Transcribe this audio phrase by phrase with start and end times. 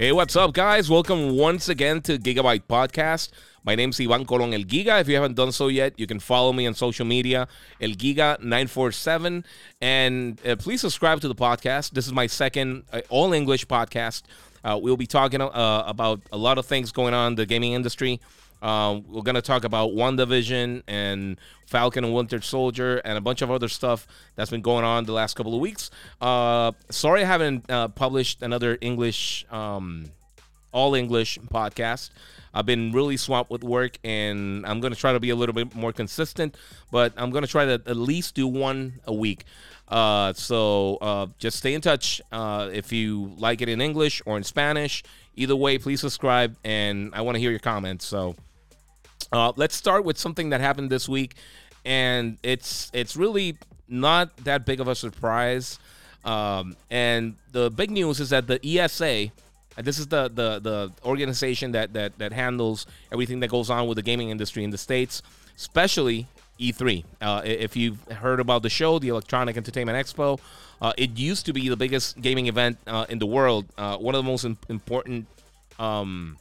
[0.00, 0.88] Hey, what's up, guys?
[0.88, 3.28] Welcome once again to Gigabyte Podcast.
[3.64, 4.98] My name's Ivan Colon El Giga.
[4.98, 7.46] If you haven't done so yet, you can follow me on social media,
[7.82, 9.44] El Giga947.
[9.82, 11.90] And uh, please subscribe to the podcast.
[11.90, 14.22] This is my second uh, all English podcast.
[14.64, 17.74] Uh, we'll be talking uh, about a lot of things going on in the gaming
[17.74, 18.22] industry.
[18.62, 23.42] Um, we're going to talk about WandaVision and Falcon and Winter Soldier and a bunch
[23.42, 25.90] of other stuff that's been going on the last couple of weeks.
[26.20, 30.06] Uh, sorry I haven't uh, published another English, um,
[30.72, 32.10] all English podcast.
[32.52, 35.54] I've been really swamped with work and I'm going to try to be a little
[35.54, 36.56] bit more consistent,
[36.90, 39.44] but I'm going to try to at least do one a week.
[39.88, 42.20] Uh, so uh, just stay in touch.
[42.32, 45.02] Uh, if you like it in English or in Spanish,
[45.34, 48.04] either way, please subscribe and I want to hear your comments.
[48.04, 48.36] So,
[49.32, 51.34] uh, let's start with something that happened this week,
[51.84, 53.56] and it's it's really
[53.88, 55.78] not that big of a surprise.
[56.24, 59.30] Um, and the big news is that the ESA,
[59.76, 63.86] and this is the the the organization that that that handles everything that goes on
[63.86, 65.22] with the gaming industry in the states,
[65.56, 66.26] especially
[66.58, 67.04] E3.
[67.20, 70.38] Uh, if you've heard about the show, the Electronic Entertainment Expo,
[70.82, 74.14] uh, it used to be the biggest gaming event uh, in the world, uh, one
[74.14, 75.26] of the most important.
[75.78, 76.36] Um,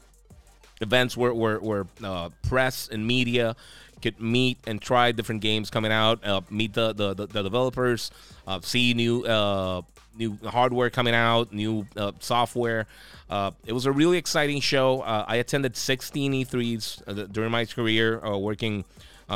[0.82, 3.56] events where where, where uh, press and media
[4.02, 8.12] could meet and try different games coming out, uh, meet the the, the, the developers,
[8.48, 9.82] uh, see new uh,
[10.18, 12.88] new hardware coming out, new uh, software.
[13.30, 15.02] Uh, it was a really exciting show.
[15.02, 18.86] I attended 16 E3s during my career, working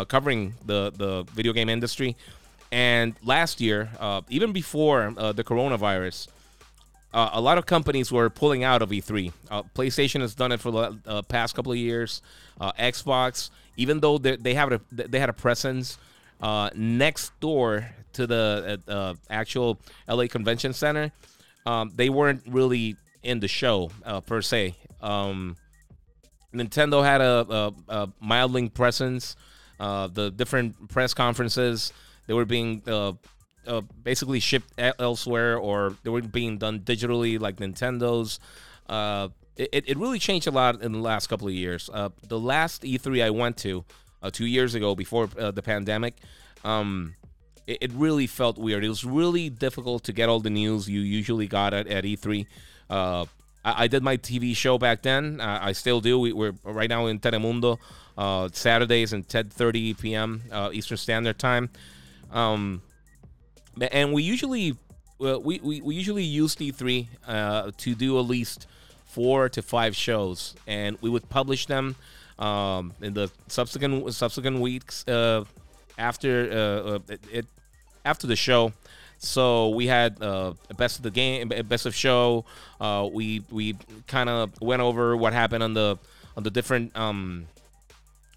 [0.08, 2.16] covering the the video game industry.
[2.72, 3.92] And last year,
[4.30, 6.28] even before the coronavirus,
[7.14, 9.32] uh, a lot of companies were pulling out of E3.
[9.50, 12.22] Uh, PlayStation has done it for the uh, past couple of years.
[12.60, 15.98] Uh, Xbox, even though they, have a, they had a presence
[16.42, 21.12] uh, next door to the uh, actual LA Convention Center,
[21.66, 23.92] um, they weren't really in the show
[24.26, 24.76] per se.
[25.02, 25.56] Um,
[26.54, 29.36] Nintendo had a, a, a presence.
[29.80, 31.94] the different press conferences
[32.26, 32.82] they were being
[33.68, 38.40] uh, basically shipped elsewhere or they were being done digitally like Nintendo's.
[38.88, 41.90] Uh, it, it really changed a lot in the last couple of years.
[41.94, 43.86] Uh, the last E3 I went to
[44.22, 46.16] uh, two years ago before uh, the pandemic,
[46.64, 47.16] um,
[47.68, 48.84] it, it, really felt weird.
[48.84, 52.46] It was really difficult to get all the news you usually got at, at E3.
[52.90, 53.26] Uh,
[53.64, 55.40] I, did my TV show back then.
[55.40, 56.20] I still do.
[56.20, 57.80] We, are right now in Telemundo,
[58.54, 60.44] Saturdays and 10:30 p.m.
[60.74, 61.70] Eastern Standard Time.
[62.32, 62.82] Um,
[63.92, 64.76] and we usually
[65.20, 68.68] well, we, we, we usually use E3 uh, to do at least
[69.06, 71.96] four to five shows, and we would publish them
[72.40, 75.46] um, in the subsequent subsequent weeks uh,
[75.98, 77.46] after uh, uh it,
[78.04, 78.74] after the show.
[79.20, 82.44] So we had uh, best of the game, best of show.
[82.82, 85.98] Uh, we we kind of went over what happened on the
[86.36, 87.48] on the different um,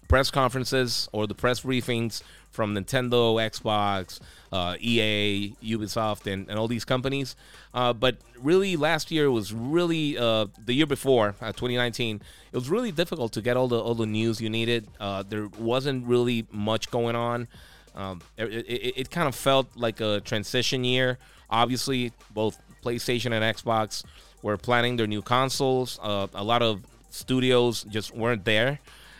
[0.07, 2.21] press conferences or the press briefings
[2.51, 4.19] from Nintendo, Xbox,
[4.51, 7.35] uh, EA, Ubisoft, and, and all these companies.
[7.73, 12.21] Uh, but really, last year was really uh, the year before, uh, 2019.
[12.51, 14.87] It was really difficult to get all the all the news you needed.
[14.99, 17.47] Uh, there wasn't really much going on.
[17.95, 21.17] Um, it, it, it kind of felt like a transition year.
[21.49, 24.03] Obviously, both PlayStation and Xbox
[24.41, 25.99] were planning their new consoles.
[26.01, 28.79] Uh, a lot of studios just weren't there.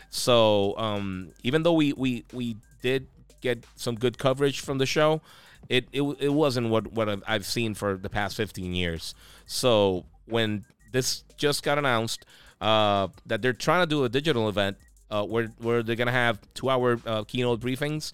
[0.10, 3.08] So um, even though we, we, we did
[3.42, 5.22] get some good coverage from the show,
[5.70, 9.16] it it, it wasn't what what I've seen for the past 15 years.
[9.46, 12.26] So when this just got announced
[12.62, 14.78] uh, that they're trying to do a digital event
[15.10, 18.14] uh, where where they're gonna have two hour uh, keynote briefings,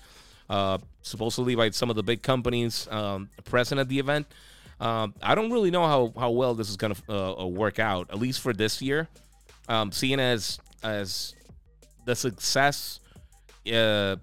[0.49, 4.27] uh, supposedly by some of the big companies um, present at the event.
[4.79, 8.09] Um, I don't really know how, how well this is gonna uh, uh, work out,
[8.09, 9.07] at least for this year.
[9.69, 11.35] Um, seeing as as
[12.05, 12.99] the success
[13.71, 14.17] uh,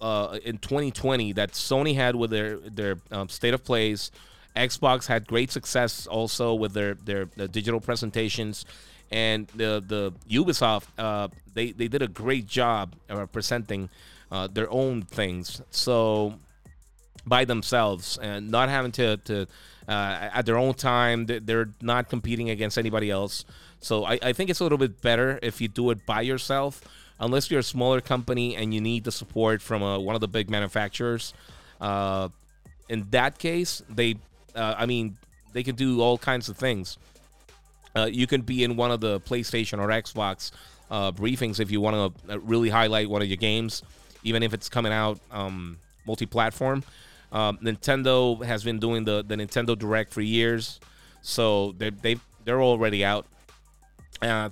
[0.00, 4.10] uh, in 2020 that Sony had with their their um, state of plays.
[4.54, 8.64] Xbox had great success also with their their, their digital presentations,
[9.10, 13.88] and the the Ubisoft uh, they they did a great job of presenting
[14.30, 15.60] uh, their own things.
[15.70, 16.38] So
[17.26, 19.46] by themselves and not having to to
[19.88, 23.44] uh, at their own time they're not competing against anybody else.
[23.80, 26.82] So I, I think it's a little bit better if you do it by yourself
[27.20, 30.20] unless you're a smaller company and you need the support from a, uh, one of
[30.20, 31.32] the big manufacturers.
[31.80, 32.28] Uh,
[32.88, 34.16] in that case, they,
[34.54, 35.16] uh, I mean,
[35.52, 36.98] they can do all kinds of things.
[37.94, 40.52] Uh, you can be in one of the PlayStation or Xbox
[40.90, 43.82] uh, briefings if you want to uh, really highlight one of your games,
[44.22, 46.84] even if it's coming out um, multi-platform.
[47.32, 50.78] Um, Nintendo has been doing the, the Nintendo Direct for years,
[51.22, 53.26] so they they they're already out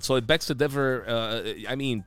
[0.01, 1.05] so it begs to differ.
[1.67, 2.03] I mean,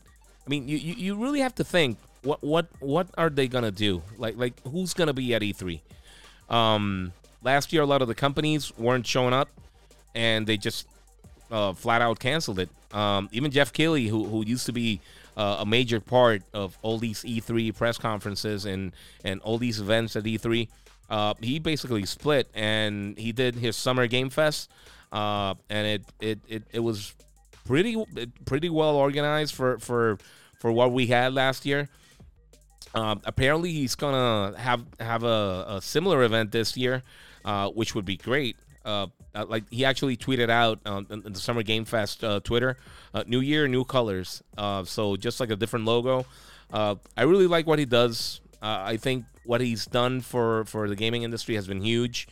[0.49, 3.71] I mean, you, you, you really have to think what what what are they gonna
[3.71, 4.03] do?
[4.17, 5.81] Like like who's gonna be at E3?
[6.49, 7.13] Um,
[7.43, 9.51] last year, a lot of the companies weren't showing up,
[10.15, 10.87] and they just
[11.51, 12.71] uh, flat out canceled it.
[12.95, 15.03] Um, even Jeff Keighley, who who used to be
[15.37, 18.93] uh, a major part of all these E3 press conferences and
[19.25, 20.67] and all these events at E3,
[21.11, 24.71] uh, he basically split and he did his summer game fest,
[25.13, 27.15] uh, and it, it it it was
[27.67, 28.03] pretty
[28.47, 30.19] pretty well organized for for
[30.59, 31.89] for what we had last year.
[32.95, 37.03] Um, apparently, he's gonna have have a, a similar event this year,
[37.45, 38.57] uh, which would be great.
[38.85, 42.77] Uh, uh like he actually tweeted out um, in, the Summer Game Fest uh, Twitter,
[43.15, 44.43] uh, "New year, new colors."
[44.85, 46.27] So just like a different logo.
[46.73, 48.41] I really like what he does.
[48.61, 52.27] I think what he's done for for the gaming industry has been huge,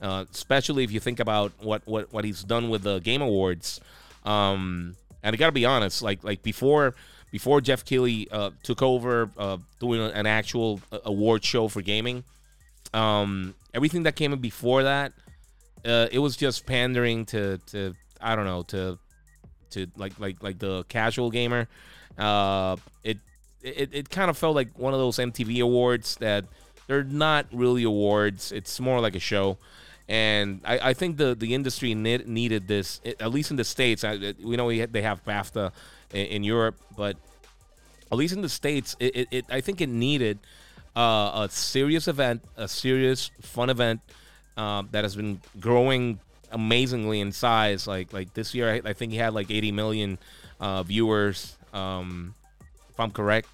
[0.00, 3.80] especially if you think about what what what he's done with the Game Awards.
[4.24, 6.94] Um, and I gotta be honest, like like before
[7.32, 12.22] before Jeff Keighley uh, took over uh, doing an actual uh, award show for gaming.
[12.94, 15.14] Um, everything that came in before that,
[15.84, 18.98] uh, it was just pandering to to I don't know to
[19.70, 21.68] to like like like the casual gamer.
[22.18, 23.18] Uh, it
[23.62, 26.44] it it kind of felt like one of those MTV awards that
[26.86, 28.52] they're not really awards.
[28.52, 29.56] It's more like a show.
[30.08, 34.04] And I, I think the, the industry need, needed this, at least in the States.
[34.04, 35.72] I, we know we they have BAFTA
[36.12, 37.16] in, in Europe, but
[38.10, 40.38] at least in the states, it, it, it I think it needed
[40.94, 44.00] uh, a serious event, a serious fun event
[44.56, 46.20] uh, that has been growing
[46.50, 47.86] amazingly in size.
[47.86, 50.18] Like like this year, I, I think he had like 80 million
[50.60, 52.34] uh, viewers, um,
[52.90, 53.48] if I'm correct.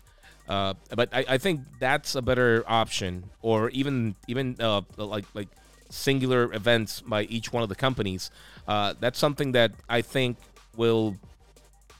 [0.49, 5.49] Uh, but I, I, think that's a better option, or even even uh, like like
[5.90, 8.31] singular events by each one of the companies.
[8.67, 10.37] Uh, that's something that I think
[10.76, 11.17] will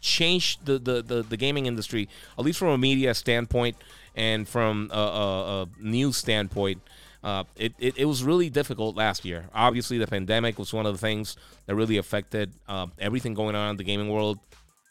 [0.01, 2.09] change the, the, the, the, gaming industry,
[2.39, 3.77] at least from a media standpoint
[4.15, 6.81] and from a, a, a news standpoint.
[7.23, 9.47] Uh, it, it, it, was really difficult last year.
[9.53, 11.37] Obviously, the pandemic was one of the things
[11.67, 14.39] that really affected uh, everything going on in the gaming world.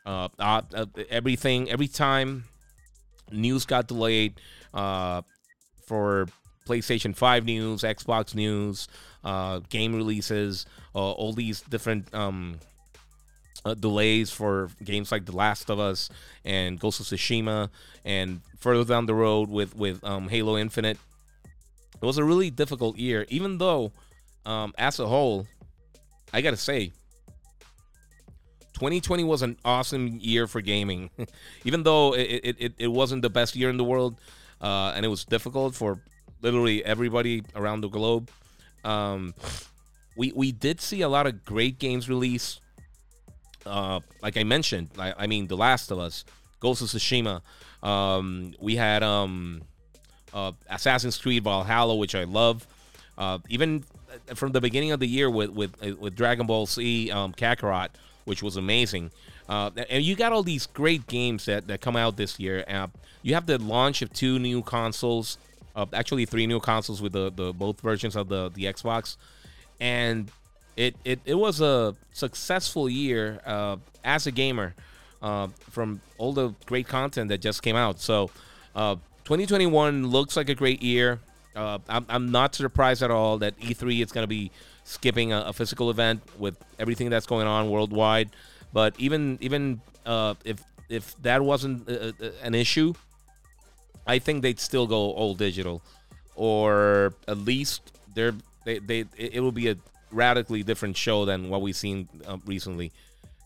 [0.06, 0.62] Uh, uh,
[1.10, 2.44] everything, every time
[3.32, 4.34] news got delayed
[4.74, 5.22] uh,
[5.86, 6.28] for
[6.68, 8.88] PlayStation 5 news, Xbox news,
[9.70, 12.60] game releases, all these different um,
[13.68, 16.10] uh, delays for games like The Last of Us
[16.46, 17.70] and Ghost of Tsushima,
[18.06, 20.98] and further down the road with with um, Halo Infinite.
[22.02, 23.92] It was a really difficult year, even though,
[24.46, 25.48] um, as a whole,
[26.32, 26.92] I gotta say,
[28.74, 31.10] 2020 was an awesome year for gaming.
[31.66, 34.20] even though it, it, it, it, wasn't the best year in the world,
[34.62, 36.00] uh, and it was difficult for
[36.48, 38.30] literally everybody around the globe.
[38.84, 39.34] Um,
[40.16, 42.60] we we did see a lot of great games release
[43.68, 46.26] uh, like I mentioned, I, I, mean, The Last of Us,
[46.60, 47.42] Ghost of Tsushima.
[47.84, 49.62] Um, we had um,
[50.34, 52.66] uh, Assassin's Creed Valhalla, which I love.
[53.18, 53.84] Uh, even
[54.36, 57.90] from the beginning of the year with with with Dragon Ball Z um, Kakarot,
[58.26, 59.12] which was amazing.
[59.50, 62.64] Uh, and you got all these great games that, that come out this year.
[62.68, 62.88] Uh,
[63.22, 65.38] you have the launch of two new consoles,
[65.78, 69.16] uh, actually three new consoles with the, the both versions of the the Xbox,
[69.80, 70.30] and
[70.76, 74.76] it, it, it was a successful year uh, as a gamer
[75.22, 78.00] uh, from all the great content that just came out.
[78.00, 78.30] So,
[78.76, 81.20] uh, 2021 looks like a great year.
[81.56, 84.52] Uh, I'm, I'm not surprised at all that E3 is going to be
[84.84, 88.30] skipping a, a, physical event with everything that's going on worldwide.
[88.72, 92.94] But even even uh, if if that wasn't a, a, an issue,
[94.08, 95.82] I think they'd still go all digital,
[96.36, 98.36] or at least they're
[98.66, 99.78] they, they it will be a
[100.12, 102.92] radically different show than what we've seen uh, recently.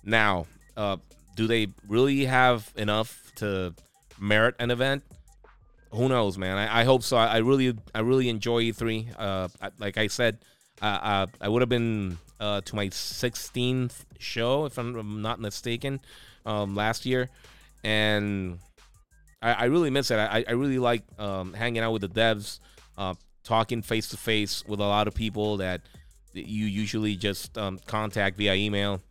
[0.04, 0.98] Now, uh,
[1.36, 3.74] do they really have enough to
[4.20, 5.04] merit an event?
[5.92, 6.58] Who knows, man?
[6.58, 7.18] I, I hope so.
[7.18, 9.08] I, I, really, I really enjoy E3.
[9.18, 10.38] Uh, I, like I said,
[10.82, 16.00] I would have been uh, to my 16th show, if I'm not mistaken,
[16.46, 17.30] um, last year,
[17.84, 18.60] and
[19.42, 20.18] I, really miss it.
[20.18, 22.60] I, I really like um, hanging out with the devs,
[22.98, 25.82] uh, talking face to face with a lot of people that
[26.34, 29.02] you usually just um, contact via email.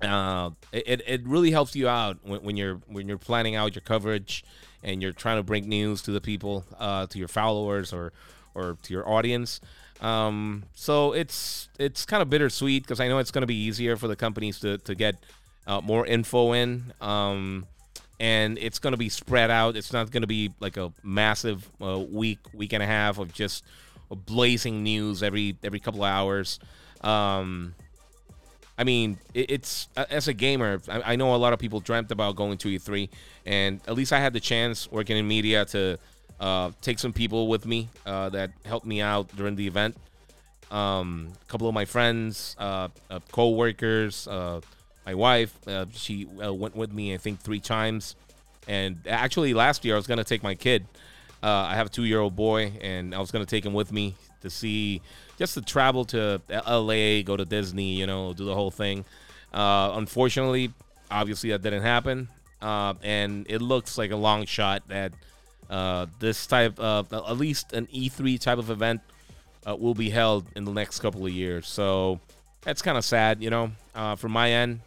[0.00, 3.82] Uh, it, it really helps you out when, when you're when you're planning out your
[3.82, 4.44] coverage
[4.82, 8.12] and you're trying to bring news to the people, uh, to your followers or
[8.54, 9.60] or to your audience.
[10.00, 13.96] Um, so it's it's kind of bittersweet because I know it's going to be easier
[13.96, 15.16] for the companies to to get
[15.66, 16.92] uh, more info in.
[17.00, 17.66] Um,
[18.18, 19.76] and it's going to be spread out.
[19.76, 23.32] It's not going to be like a massive uh, week, week and a half of
[23.32, 23.64] just
[24.10, 26.58] blazing news every every couple of hours.
[27.00, 27.74] Um,
[28.78, 32.10] I mean, it, it's as a gamer, I, I, know a lot of people dreamt
[32.10, 33.08] about going to E3,
[33.46, 35.98] and at least I had the chance working in media to
[36.40, 39.96] uh, take some people with me uh, that helped me out during the event.
[40.70, 44.60] Um, a couple of my friends, uh, uh co-workers, uh,
[45.06, 48.16] my wife, uh, she went with me, I think, three times.
[48.68, 50.86] And actually, last year I was gonna take my kid.
[51.42, 55.00] I have a two-year-old boy, and I was gonna take him with me to see
[55.38, 59.04] just to travel to LA, go to Disney, you know, do the whole thing.
[59.52, 60.72] Uh, unfortunately,
[61.10, 62.28] obviously that didn't happen,
[62.60, 65.12] uh, and it looks like a long shot that
[65.70, 69.00] uh, this type of at least an E3 type of event
[69.66, 71.66] uh, will be held in the next couple of years.
[71.66, 72.20] So
[72.62, 73.70] that's kind of sad, you know.
[73.94, 74.80] Uh, from my end,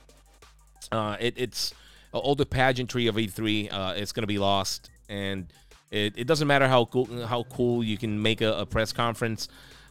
[0.91, 1.73] uh, it, it's
[2.11, 5.47] all the pageantry of E3 Uh, it's going to be lost, and
[5.91, 9.47] it, it doesn't matter how cool how cool you can make a, a press conference.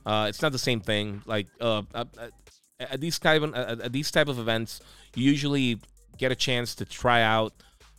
[0.06, 1.22] Uh, it's not the same thing.
[1.26, 2.28] Like uh, uh, uh
[2.80, 4.80] at these type of, at these type of events,
[5.14, 5.80] you usually
[6.16, 7.52] get a chance to try out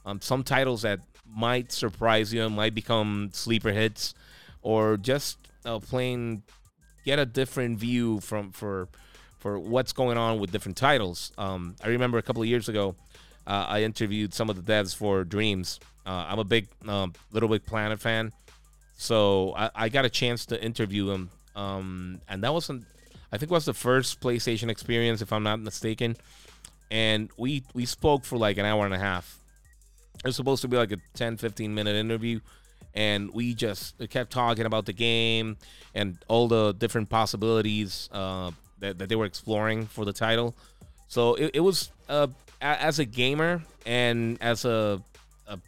[0.06, 4.14] um, some titles that might surprise you, might become sleeper hits,
[4.62, 6.44] or just uh, plain
[7.06, 8.88] get a different view from for
[9.40, 11.32] for what's going on with different titles.
[11.38, 12.96] Um, I remember a couple of years ago,
[13.48, 15.80] uh, I interviewed some of the devs for Dreams.
[16.06, 18.32] Uh, I'm a big um, Little Big Planet fan,
[18.98, 21.30] so I, I, got a chance to interview them
[21.60, 22.86] um, and that wasn't,
[23.32, 26.16] I think, was the first PlayStation experience, if I'm not mistaken.
[26.90, 29.38] And we we spoke for like an hour and a half.
[30.20, 32.40] It was supposed to be like a 10, 15 minute interview,
[32.96, 35.58] and we just kept talking about the game
[35.94, 40.56] and all the different possibilities uh, that, that they were exploring for the title.
[41.08, 42.28] So it, it was uh,
[42.62, 45.02] as a gamer and as a,
[45.48, 45.60] a,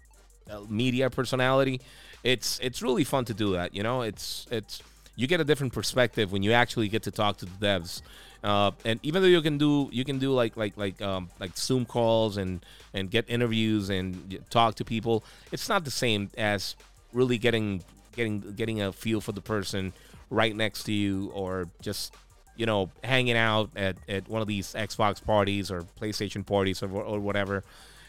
[0.49, 1.81] a, media personality,
[2.23, 3.73] it's it's really fun to do that.
[3.73, 4.81] You know, it's it's
[5.15, 8.01] you get a different perspective when you actually get to talk to the devs.
[8.43, 11.57] Uh, and even though you can do you can do like like like um, like
[11.57, 12.63] Zoom calls and
[12.93, 16.75] and get interviews and talk to people, it's not the same as
[17.13, 17.83] really getting
[18.15, 19.93] getting getting a feel for the person
[20.29, 22.13] right next to you or just
[22.61, 26.91] you know hanging out at, at one of these Xbox parties or PlayStation parties or,
[26.91, 27.63] or whatever.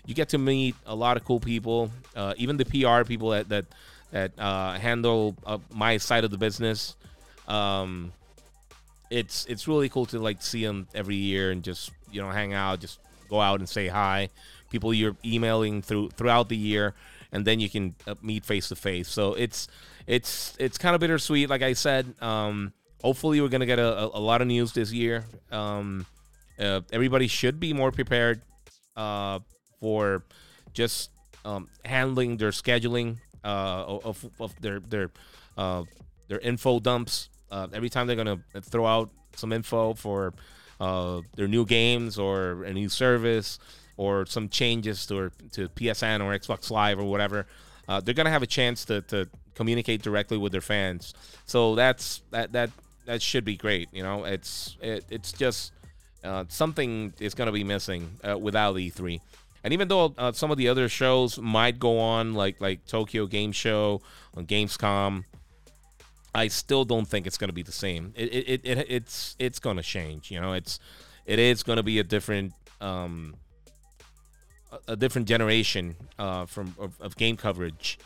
[0.05, 3.49] You get to meet a lot of cool people, uh, even the PR people that
[3.49, 3.65] that
[4.11, 6.97] that uh, handle uh, my side of the business.
[7.49, 8.13] Um,
[9.09, 12.53] it's it's really cool to like see them every year and just you know hang
[12.53, 14.29] out, just go out and say hi.
[14.69, 16.93] People you're emailing through throughout the year,
[17.33, 19.09] and then you can uh, meet face to face.
[19.09, 19.67] So it's
[20.07, 21.49] it's it's kind of bittersweet.
[21.49, 25.25] Like I said, um, hopefully we're gonna get a, a, lot of news this year.
[25.51, 26.07] Um,
[26.59, 28.41] uh, everybody should be more prepared
[28.97, 29.41] uh,
[29.81, 30.25] for
[30.73, 31.11] just
[31.45, 35.11] um, handling their scheduling uh, of, of their their
[35.59, 35.83] uh,
[36.29, 37.29] their info dumps.
[37.51, 40.33] Uh, every time they're gonna throw out some info for
[40.81, 43.59] uh, their new games or a new service
[43.97, 47.47] or some changes to to PSN or Xbox Live or whatever,
[48.05, 51.13] they're gonna have a chance to, to communicate directly with their fans.
[51.45, 52.71] So that's that that
[53.07, 53.89] that should be great.
[53.93, 55.73] You know, it's it, it's just
[56.25, 59.21] uh, something is gonna be missing uh, without E3.
[59.65, 63.27] And even though uh, some of the other shows might go on, like like Tokyo
[63.27, 64.01] Game Show
[64.35, 65.25] on Gamescom,
[66.35, 68.13] I still don't think it's going to be the same.
[68.17, 70.31] It, it, it, it it's it's going to change.
[70.31, 70.81] You know, it's
[71.27, 73.37] it is going to be a different um,
[74.89, 77.99] a, different generation uh, from of, of, game coverage.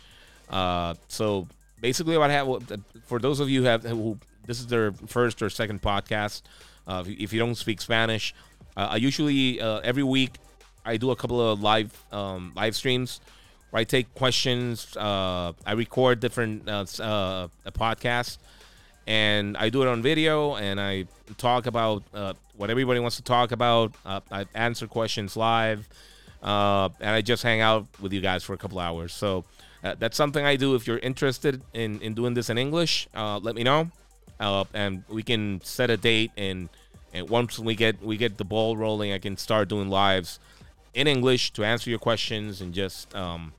[0.50, 1.49] Uh, so
[1.81, 5.43] basically, what I have for those of you who have who this is their first
[5.43, 6.43] or second podcast.
[6.87, 8.35] Uh, if, you don't speak Spanish,
[8.76, 10.37] uh, I usually uh, every week
[10.85, 13.21] I do a couple of live um, live streams
[13.71, 14.97] where I take questions.
[14.97, 18.38] Uh, I record different uh, uh, podcasts,
[19.07, 21.07] and I do it on video, and I
[21.38, 22.05] talk about
[22.57, 23.93] what everybody wants to talk about.
[24.05, 25.88] I answer questions live,
[26.41, 29.12] and I just hang out with you guys for a couple hours.
[29.12, 29.45] So
[29.83, 30.76] that's something I do.
[30.76, 33.91] If you're interested in, in doing this in English, let me know,
[34.40, 36.33] uh, and we can set a date.
[36.37, 36.69] And,
[37.12, 40.38] and once we get we get the ball rolling, I can start doing lives
[40.95, 43.52] in English to answer your questions and just um,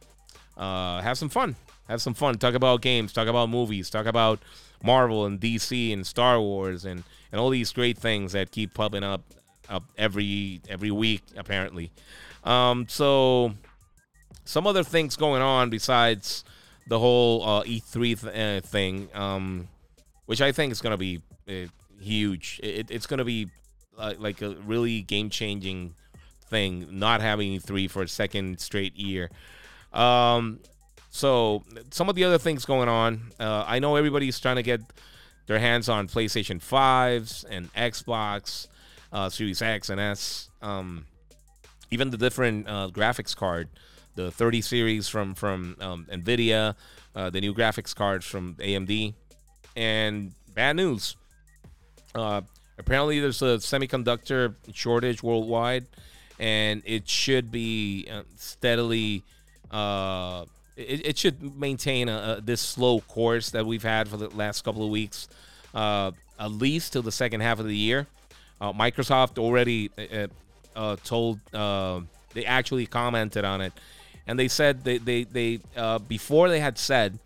[0.58, 1.56] uh, have some fun.
[1.88, 2.38] Have some fun.
[2.38, 3.14] Talk about games.
[3.14, 3.90] Talk about movies.
[3.90, 4.40] Talk about
[4.84, 9.04] Marvel and DC and Star Wars and, and all these great things that keep popping
[9.04, 9.22] up
[9.70, 11.92] up every every week apparently.
[12.44, 13.54] Um, so
[14.46, 16.44] some other things going on besides
[16.88, 19.68] the whole uh, E3 th- uh, thing, um,
[20.28, 21.68] which I think is going to be uh,
[22.00, 22.60] huge.
[22.64, 23.48] It, it's going to be
[23.98, 25.96] uh, like a really game changing
[26.50, 29.30] thing, not having three for a second straight year.
[29.92, 30.60] Um,
[31.10, 34.82] so some of the other things going on, uh, I know everybody's trying to get
[35.48, 38.68] their hands on PlayStation 5s and Xbox.
[39.12, 40.50] uh, Series X and S.
[40.62, 41.06] Um,
[41.92, 43.70] even the different uh, graphics card,
[44.16, 46.76] the 30 series from from um, Nvidia,
[47.16, 49.14] uh, the new graphics cards from AMD,
[49.78, 51.16] and bad news.
[52.14, 52.42] Uh,
[52.78, 55.86] apparently, there's a semiconductor shortage worldwide,
[56.40, 59.24] and it should be uh, steadily.
[59.72, 64.30] Uh, it, it, should maintain a, a, this slow course that we've had for the
[64.30, 65.28] last couple of weeks,
[65.76, 68.08] uh, at least till the second half of the year.
[68.60, 69.92] Uh, Microsoft already
[70.76, 73.74] uh, told they actually commented on it,
[74.26, 75.60] and they said they they they
[76.08, 77.20] before they had said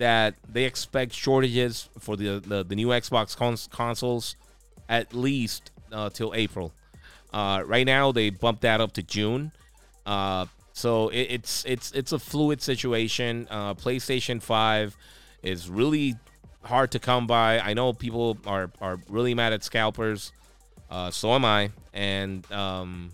[0.00, 4.34] that they expect shortages for the the, the new Xbox cons- consoles
[4.88, 6.72] at least uh, till April.
[7.32, 9.52] Uh, right now they bumped that up to June.
[10.04, 13.46] Uh, so it, it's it's it's a fluid situation.
[13.50, 14.96] PlayStation Five
[15.42, 16.16] is really
[16.62, 17.60] hard to come by.
[17.60, 20.32] I know people are are really mad at scalpers.
[20.90, 21.70] Uh, so am I.
[21.92, 23.10] And um,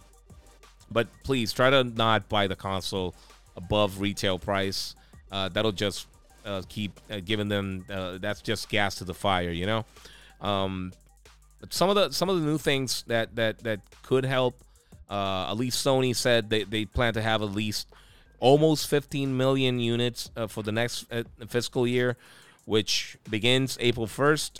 [0.91, 3.15] but please try to not buy the console
[3.57, 4.95] above retail price.
[5.31, 6.07] Uh, that'll just
[6.47, 7.85] uh, keep uh, giving them.
[7.91, 9.85] Uh, that's just gas to the fire, you know.
[10.41, 10.93] Um,
[11.61, 14.59] but some of the some of the new things that that that could help.
[15.09, 17.87] Uh, at least Sony said they, they plan to have at least
[18.41, 21.07] almost 15 million units for the next
[21.47, 22.17] fiscal year,
[22.65, 24.59] which begins April 1st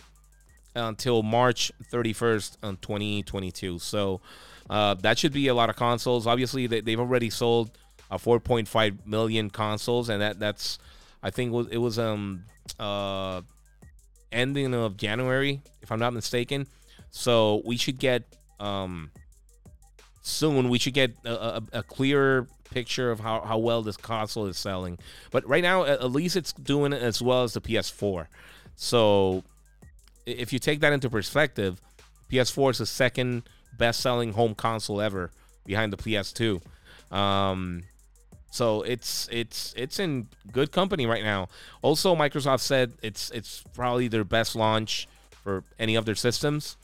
[0.77, 3.81] until March 31st on 2022.
[3.81, 4.21] So
[4.69, 6.27] uh, that should be a lot of consoles.
[6.27, 7.71] Obviously, they, they've already sold
[8.11, 10.79] uh, 4.5 million consoles, and that that's
[11.27, 12.45] I think it was um
[12.79, 13.43] uh
[14.31, 16.69] ending of January, if I'm not mistaken.
[17.11, 18.23] So we should get
[18.61, 19.11] um
[20.23, 20.69] soon.
[20.69, 24.57] We should get a, a, a clearer picture of how, how well this console is
[24.57, 24.99] selling.
[25.33, 28.29] But right now, at least it's doing it as well as the PS4.
[28.77, 29.43] So
[30.27, 31.81] if you take that into perspective,
[32.31, 33.43] PS4 is the second
[33.79, 35.31] best-selling home console ever,
[35.65, 36.61] behind the PS2.
[37.17, 37.85] Um,
[38.57, 41.49] so it's it's it's in good company right now.
[41.83, 45.07] Also, Microsoft said it's it's probably their best launch
[45.45, 46.79] for any of their systems.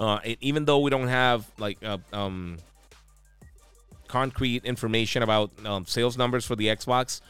[0.00, 2.58] Uh, it, even though we don't have like uh, um,
[4.08, 7.20] concrete information about um, sales numbers for the Xbox,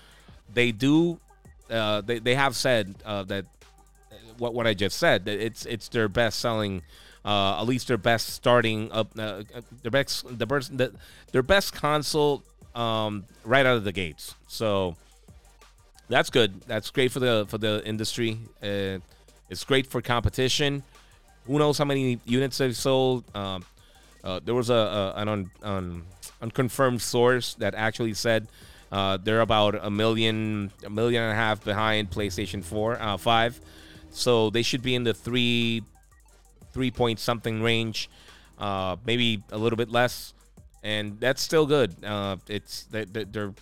[0.55, 1.21] they do.
[1.69, 3.45] Uh, they, they have said uh, that
[4.38, 5.27] what what I just said.
[5.27, 6.81] That it's it's their best selling,
[7.23, 9.43] uh, at least their best starting up, uh,
[9.83, 10.95] their best the best the,
[11.33, 12.43] their best console
[12.74, 14.35] um, right out of the gates.
[14.48, 14.96] So
[16.08, 16.61] that's good.
[16.62, 18.38] That's great for the for the industry.
[18.62, 18.98] Uh,
[19.48, 20.82] it's great for competition.
[21.46, 23.24] Who knows how many units they've sold?
[23.37, 23.64] Um,
[24.24, 26.02] uh, there was a, a an un, un,
[26.40, 28.46] unconfirmed source that actually said
[28.92, 33.61] uh, they're about a million, a million and a half behind PlayStation Four, uh, Five.
[34.11, 35.82] So they should be in the three,
[36.72, 38.11] three point something range,
[38.58, 40.35] uh, maybe a little bit less,
[40.83, 42.05] and that's still good.
[42.05, 43.55] Uh, it's they, they're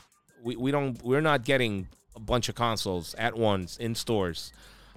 [0.43, 4.53] we, we don't we're not getting a bunch of consoles at once in stores.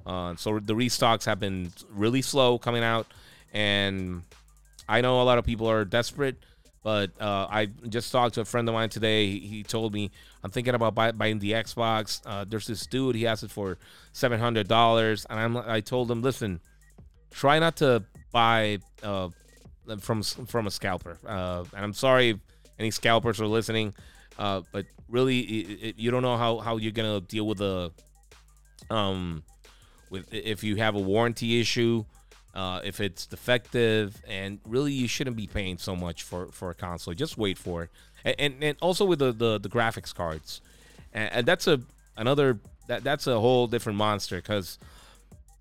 [0.06, 3.08] Uh, so the restocks have been really slow coming out,
[3.54, 4.24] and
[4.88, 6.38] I know a lot of people are desperate.
[6.84, 9.40] But uh, I just talked to a friend of mine today.
[9.40, 10.12] He told me
[10.44, 12.22] I'm thinking about buy, buying the Xbox.
[12.26, 13.16] Uh, there's this dude.
[13.16, 13.78] He has it for
[14.12, 16.60] seven hundred dollars, and I'm I told him, listen,
[17.32, 19.30] try not to buy uh,
[20.00, 21.17] from from a scalper.
[21.26, 22.38] Uh, and I'm sorry if
[22.80, 23.93] any scalpers are listening,
[24.38, 27.91] uh, but really, it, it, you don't know how how you're gonna deal with a
[28.89, 29.43] um
[30.10, 32.06] with if you have a warranty issue
[32.54, 36.76] uh, if it's defective, and really you shouldn't be paying so much for for a
[36.76, 37.13] console.
[37.13, 37.89] Just wait for it,
[38.24, 40.62] and and, and also with the, the, the graphics cards,
[41.13, 41.82] and, and, that's a
[42.15, 44.78] another that that's a whole different monster because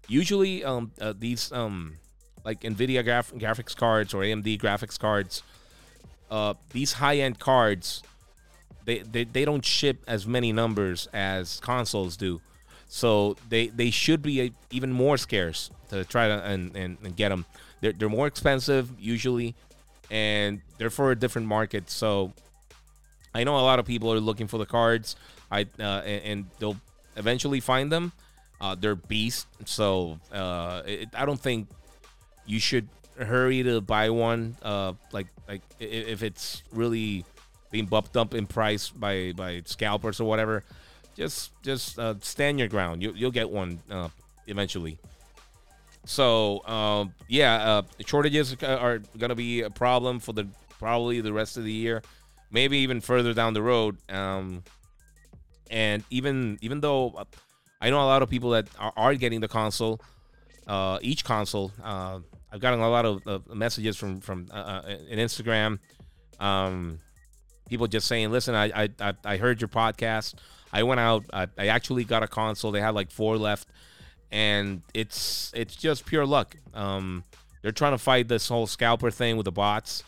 [0.06, 1.96] usually um uh, these um
[2.44, 5.42] like Nvidia graf- graphics cards or AMD graphics cards,
[6.30, 8.02] uh these high end cards,
[8.84, 12.40] they, they they don't ship as many numbers as consoles do.
[12.88, 17.28] So they they should be even more scarce to try to and, and, and get
[17.28, 17.44] them.
[17.80, 19.54] They're, they're more expensive usually,
[20.10, 21.90] and they're for a different market.
[21.90, 22.32] So
[23.34, 25.16] I know a lot of people are looking for the cards.
[25.50, 26.76] I uh, and, and, they'll
[27.16, 28.12] eventually find them.
[28.60, 29.46] Uh, they're beast.
[29.64, 31.68] So uh, it, I don't think
[32.52, 32.88] you should
[33.18, 34.56] hurry to buy one.
[34.62, 37.24] Uh, like like if it's really
[37.70, 40.62] being bumped up in price by by scalpers or whatever
[41.14, 43.02] just just uh, stand your ground.
[43.02, 44.08] You, you'll get one uh,
[44.46, 44.98] eventually.
[46.04, 51.32] So um, yeah, uh, shortages are going to be a problem for the probably the
[51.32, 52.02] rest of the year,
[52.50, 53.96] maybe even further down the road.
[54.10, 54.62] Um,
[55.70, 57.24] and even even though uh,
[57.80, 60.00] I know a lot of people that are, are getting the console,
[60.66, 62.20] uh, each console, uh,
[62.52, 65.78] I've gotten a lot of, of messages from from uh, uh, in Instagram.
[66.38, 66.98] Um,
[67.68, 70.34] people just saying, "Listen, I I I heard your podcast.
[70.72, 71.24] I went out.
[71.32, 72.70] I, I actually got a console.
[72.70, 73.68] They had like four left,
[74.30, 76.56] and it's it's just pure luck.
[76.74, 77.24] Um,
[77.62, 80.04] they're trying to fight this whole scalper thing with the bots.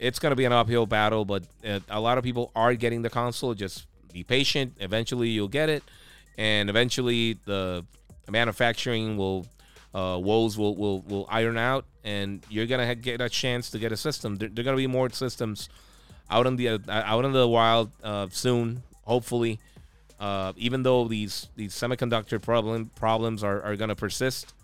[0.00, 3.10] It's gonna be an uphill battle, but uh, a lot of people are getting the
[3.10, 3.54] console.
[3.54, 4.74] Just be patient.
[4.80, 5.84] Eventually, you'll get it,
[6.36, 7.84] and eventually the
[8.28, 9.46] manufacturing will
[9.94, 13.92] uh, woes will, will will iron out, and you're gonna get a chance to get
[13.92, 14.36] a system.
[14.36, 15.68] There, there are gonna be more systems
[16.30, 19.58] out in the uh, out in the wild uh, soon, hopefully.
[20.18, 24.54] Uh, even though these these semiconductor problem problems are, are gonna persist,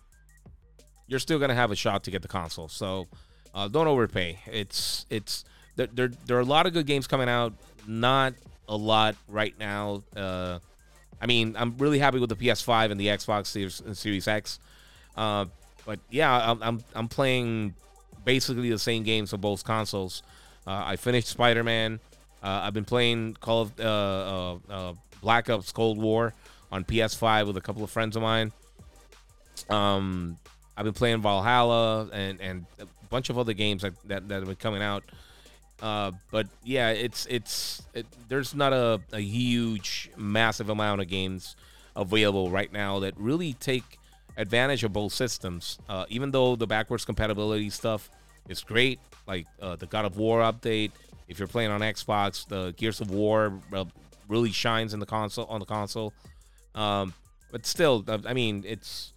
[1.09, 2.69] you're still gonna have a shot to get the console.
[2.69, 3.07] So
[3.55, 4.39] uh, don't overpay.
[4.47, 5.45] It's it's
[5.77, 7.53] there, there there are a lot of good games coming out.
[7.87, 8.35] Not
[8.69, 10.05] a lot right now.
[10.17, 10.61] Uh,
[11.21, 14.61] I mean, I'm really happy with the PS5 and the Xbox Series, Series X.
[15.19, 15.47] Uh,
[15.85, 17.75] but yeah, I'm, I'm, I'm playing
[18.25, 20.23] basically the same games for both consoles.
[20.67, 21.99] Uh, I finished Spider Man.
[22.41, 26.35] Uh, I've been playing Call of uh, uh, Black Ops Cold War
[26.71, 28.53] on PS5 with a couple of friends of mine.
[29.69, 30.39] Um,
[30.77, 34.47] I've been playing Valhalla and, and a bunch of other games that, that, that have
[34.47, 35.03] been coming out.
[35.83, 41.57] Uh, but yeah, it's it's it, there's not a, a huge, massive amount of games
[41.95, 43.98] available right now that really take
[44.39, 45.79] advantage of both systems.
[45.89, 48.09] Uh, even though the backwards compatibility stuff
[48.49, 50.93] is great, like uh, the God of War update.
[51.29, 53.85] If you're playing on Xbox, the Gears of War uh,
[54.29, 56.15] really shines in the console on the console.
[56.75, 57.13] Um,
[57.53, 59.13] but still, uh, I mean, it's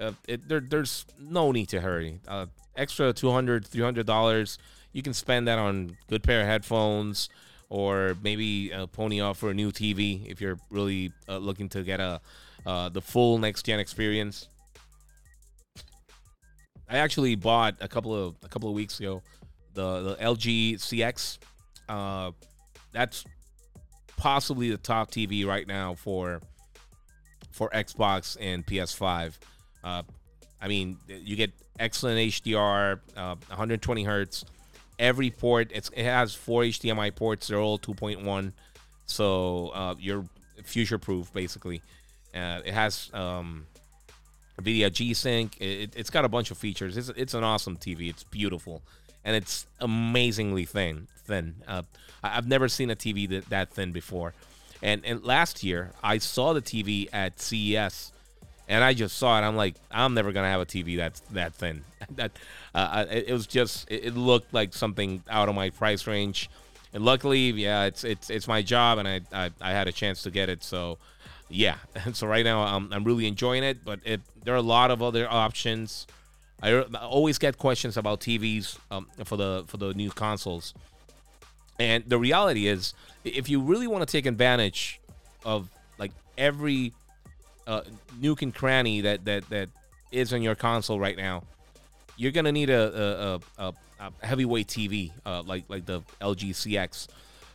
[0.00, 2.20] uh, it, there, there's no need to hurry.
[2.26, 4.58] Uh, extra 200 300 dollars
[4.94, 7.28] you can spend that on good pair of headphones
[7.68, 12.00] or maybe uh, pony off for a new tv if you're really looking to get
[12.00, 12.18] a
[12.64, 14.48] the full next gen experience
[16.92, 19.22] i actually bought a couple of a couple of weeks ago
[19.74, 21.38] the, the lg cx
[21.88, 22.30] uh,
[22.92, 23.24] that's
[24.16, 26.40] possibly the top tv right now for
[27.50, 29.34] for xbox and ps5
[29.84, 30.02] uh,
[30.62, 34.44] I mean, you get excellent HDR, uh, 120 hertz.
[34.98, 37.48] Every port, it has four HDMI ports.
[37.48, 38.52] They're all 2.1,
[39.06, 40.24] so uh, you're
[40.62, 41.82] future proof basically.
[42.32, 43.66] Uh, it has um,
[44.60, 45.60] Nvidia G Sync.
[45.60, 46.96] It, has got a bunch of features.
[46.96, 48.08] It's, it's an awesome TV.
[48.08, 48.82] It's beautiful,
[49.24, 51.08] and it's amazingly thin.
[51.24, 51.56] Thin.
[51.66, 51.82] Uh,
[52.22, 54.34] I've never seen a TV that, that thin before.
[54.82, 58.12] And and last year I saw the TV at CES
[58.68, 59.42] and I just saw it.
[59.42, 61.84] I'm like, I'm never gonna have a TV that's that thin.
[62.16, 62.32] that
[62.74, 66.48] uh, it, it, was just, it, it, looked like something out of my price range.
[66.94, 70.22] And luckily, yeah, it's it's it's my job, and I I, I had a chance
[70.22, 70.62] to get it.
[70.62, 70.98] So,
[71.52, 71.76] yeah.
[72.14, 73.84] So right now, I'm I'm really enjoying it.
[73.84, 76.06] But it, there are a lot of other options.
[76.62, 80.74] I always get questions about TVs um, for the for the new consoles.
[81.78, 85.00] And the reality is, if you really want to take advantage
[85.44, 86.92] of like every
[87.66, 87.82] uh,
[88.20, 89.68] nuke and cranny that that that
[90.10, 91.42] is on your console right now,
[92.16, 97.08] you're gonna need a a, a, a heavyweight TV uh, like like the LG CX.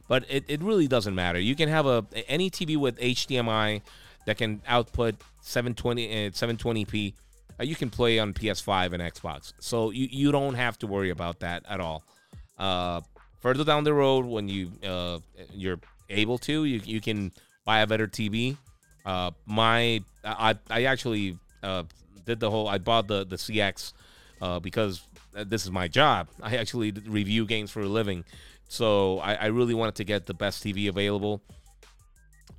[0.08, 1.40] But it, it really doesn't matter.
[1.40, 3.82] You can have a any TV with HDMI
[4.26, 7.14] that can output 720 uh, 720p.
[7.60, 11.10] Uh, you can play on PS5 and Xbox, so you, you don't have to worry
[11.10, 12.04] about that at all.
[12.58, 13.02] Uh,
[13.40, 15.20] further down the road, when you uh,
[15.54, 17.32] you're able to, you, you can
[17.66, 18.58] buy a better TV
[19.08, 21.84] uh, my I I actually uh,
[22.26, 23.94] did the whole I bought the the CX
[24.42, 25.02] uh, because
[25.34, 26.28] this is my job.
[26.44, 28.26] I actually review games for a living,
[28.68, 31.42] so I, I really wanted to get the best TV available.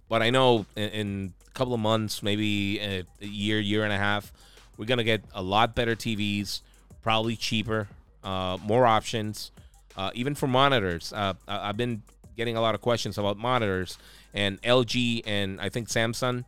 [0.08, 3.92] But I know in, in a couple of months, maybe a, a year, year and
[3.92, 4.32] a half,
[4.76, 6.60] we're gonna get a lot better TVs,
[7.02, 7.88] probably cheaper,
[8.24, 9.50] uh, more options,
[9.96, 11.12] uh, even for monitors.
[11.12, 12.02] Uh, I've been
[12.36, 13.98] getting a lot of questions about monitors,
[14.32, 16.44] and LG and I think Samsung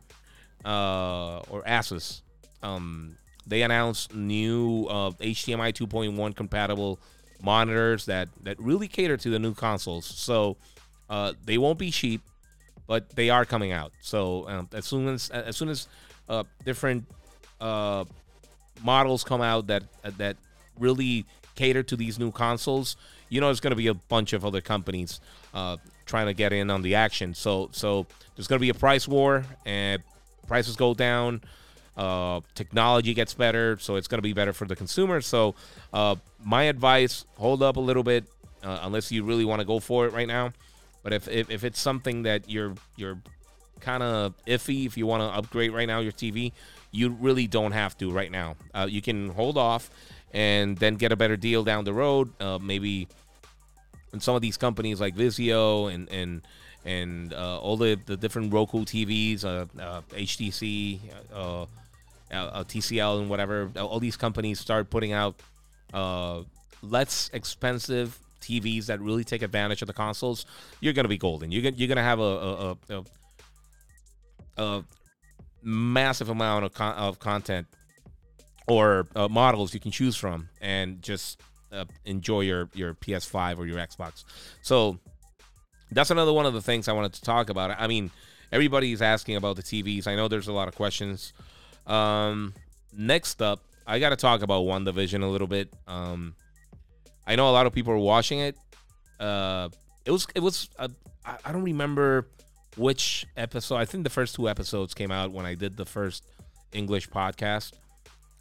[0.65, 2.21] uh, or Asus,
[2.63, 6.99] um, they announced new uh, HDMI 2.1 compatible
[7.43, 10.05] monitors that that really cater to the new consoles.
[10.05, 10.57] So
[11.09, 12.21] uh, they won't be cheap,
[12.87, 13.91] but they are coming out.
[14.01, 15.87] So um, as soon as as soon as
[16.29, 17.05] uh, different
[17.59, 18.05] uh,
[18.83, 19.83] models come out that
[20.17, 20.37] that
[20.79, 21.25] really
[21.55, 22.95] cater to these new consoles,
[23.29, 25.19] you know, there's going to be a bunch of other companies
[25.53, 27.33] uh, trying to get in on the action.
[27.33, 30.01] So so there's going to be a price war, and
[30.47, 31.41] prices go down.
[31.97, 35.21] Uh, technology gets better, so it's going to be better for the consumer.
[35.21, 35.55] So
[35.93, 38.25] uh, my advice: hold up a little bit,
[38.63, 40.53] uh, unless you really want to go for it right now.
[41.03, 43.19] But if, if, if it's something that you're you're
[43.79, 46.53] kind of iffy, if you want to upgrade right now your TV,
[46.91, 48.55] you really don't have to right now.
[48.73, 49.89] Uh, you can hold off
[50.33, 52.31] and then get a better deal down the road.
[52.39, 53.07] Uh, maybe
[54.13, 56.41] in some of these companies like Vizio and and
[56.83, 60.99] and uh, all the, the different Roku TVs, uh, uh, HTC,
[62.31, 63.71] uh, uh, TCL, and whatever.
[63.77, 65.41] All these companies start putting out
[65.93, 66.41] uh,
[66.81, 70.45] less expensive TVs that really take advantage of the consoles.
[70.79, 71.51] You're gonna be golden.
[71.51, 73.03] You're gonna, you're gonna have a a, a,
[74.57, 74.83] a
[75.61, 77.67] massive amount of con- of content
[78.67, 81.41] or models you can choose from, and just
[82.05, 84.23] enjoy your your PS5 or your Xbox.
[84.61, 84.99] So
[85.91, 87.75] that's another one of the things I wanted to talk about.
[87.77, 88.11] I mean,
[88.51, 90.07] everybody's asking about the TVs.
[90.07, 91.33] I know there's a lot of questions.
[91.91, 92.53] Um,
[92.93, 95.73] next up, I got to talk about WandaVision a little bit.
[95.87, 96.35] Um,
[97.27, 98.55] I know a lot of people are watching it.
[99.19, 99.69] Uh,
[100.05, 100.87] it was it was uh,
[101.25, 102.27] I, don't remember
[102.77, 103.75] which episode.
[103.75, 106.23] I think the first two episodes came out when I did the first
[106.71, 107.73] English podcast.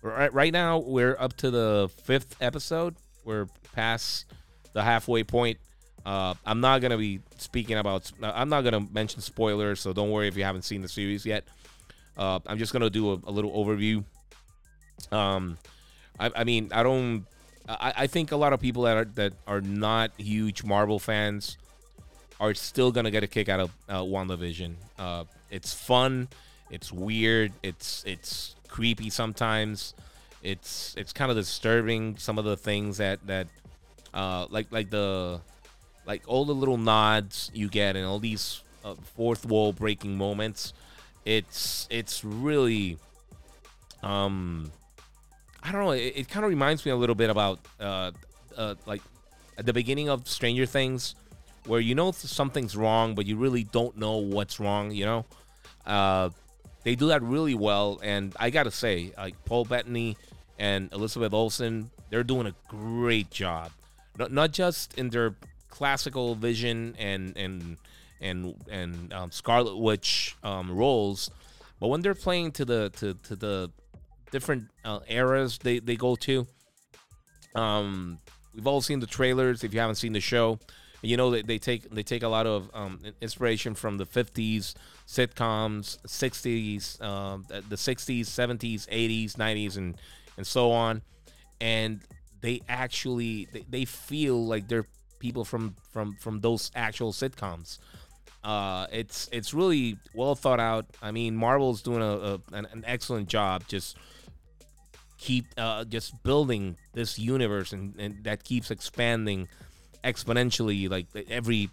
[0.00, 2.94] Right, right now we're up to the fifth episode.
[3.24, 4.26] We're past
[4.72, 5.58] the halfway point.
[6.06, 8.10] Uh, I'm not gonna be speaking about.
[8.22, 11.44] I'm not gonna mention spoilers, so don't worry if you haven't seen the series yet.
[12.20, 14.04] Uh, I'm just gonna do a, a little overview.
[15.11, 15.56] Um,
[16.18, 17.24] I, I, mean, I don't.
[17.66, 21.56] I, I think a lot of people that are that are not huge Marvel fans
[22.38, 24.74] are still gonna get a kick out of uh, WandaVision.
[24.98, 26.28] Uh, it's fun.
[26.70, 27.52] It's weird.
[27.62, 29.94] It's it's creepy sometimes.
[30.42, 32.18] It's it's kind of disturbing.
[32.18, 33.46] Some of the things that that
[34.12, 35.40] uh, like like the
[36.04, 40.74] like all the little nods you get and all these uh, fourth wall breaking moments
[41.24, 42.98] it's it's really
[44.02, 44.70] um
[45.62, 48.11] i don't know it, it kind of reminds me a little bit about uh,
[48.56, 49.02] uh like
[49.59, 51.14] at the beginning of stranger things
[51.66, 55.24] where you know something's wrong but you really don't know what's wrong you know?
[55.87, 56.30] Uh
[56.83, 60.16] they do that really well and i gotta say like paul bettany
[60.59, 63.70] and elizabeth olsen they're doing a great job.
[64.18, 65.37] Not, not just in their
[65.68, 67.78] classical Vision and and
[68.20, 71.30] and and um, Scarlet Witch um, roles,
[71.78, 73.70] but when they're playing to the to, to the
[74.30, 76.46] different uh, eras they, they go to,
[77.54, 78.18] um,
[78.54, 79.64] we've all seen the trailers.
[79.64, 80.59] If you haven't seen the show,
[81.02, 84.74] you know they, they take they take a lot of um, inspiration from the 50s
[85.06, 89.96] sitcoms, 60s, um, the 60s, 70s, 80s, 90s, and
[90.37, 91.02] and so on,
[91.61, 92.00] and
[92.40, 94.87] they actually they, they feel like they're
[95.18, 97.78] people from from from those actual sitcoms.
[98.42, 100.87] Uh, it's it's really well thought out.
[101.03, 103.64] I mean, Marvel's doing a, a an, an, excellent job.
[103.68, 103.98] Just
[105.18, 109.46] keep uh, just building this universe, and, and that keeps expanding
[110.03, 110.88] exponentially.
[110.88, 111.68] Like every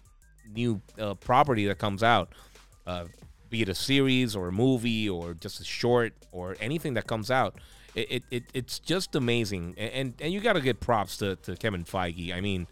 [0.54, 2.34] new uh, property that comes out,
[2.86, 3.06] uh,
[3.48, 7.30] be it a series or a movie or just a short or anything that comes
[7.30, 7.54] out.
[7.94, 11.56] It, it, it's just amazing, and and, and you got to get props to, to
[11.56, 12.34] Kevin Feige.
[12.34, 12.66] I mean,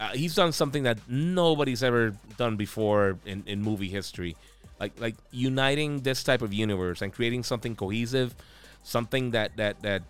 [0.00, 4.34] uh, he's done something that nobody's ever done before in, in movie history,
[4.80, 8.34] like like uniting this type of universe and creating something cohesive,
[8.82, 10.02] something that that that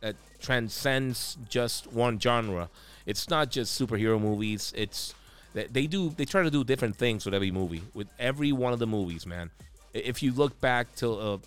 [0.00, 2.68] that transcends just one genre.
[3.06, 4.72] It's not just superhero movies.
[4.76, 5.14] It's
[5.54, 8.80] they do they try to do different things with every movie, with every one of
[8.80, 9.50] the movies, man.
[9.94, 11.38] If you look back to uh,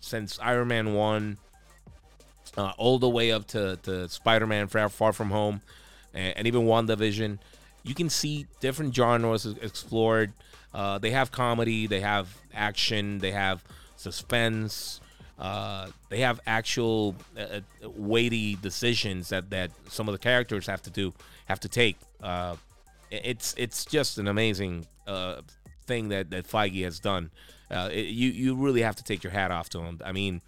[0.00, 1.38] since Iron Man one,
[2.58, 5.62] uh, all the way up to to Spider Man Far, Far From Home
[6.16, 7.38] and, and even WandaVision,
[7.84, 10.32] you can see different genres explored.
[10.74, 13.62] Uh, they have comedy, they have action, they have
[13.96, 15.00] suspense.
[15.38, 20.80] Uh, they have actual uh, uh, weighty decisions that, that some of the characters have
[20.80, 21.12] to do
[21.44, 21.96] have to take.
[22.22, 22.56] Uh,
[23.10, 25.42] it's it's just an amazing uh,
[25.86, 27.30] thing that, that Feige has done.
[27.70, 30.00] Uh, it, you you really have to take your hat off to him.
[30.04, 30.40] I mean,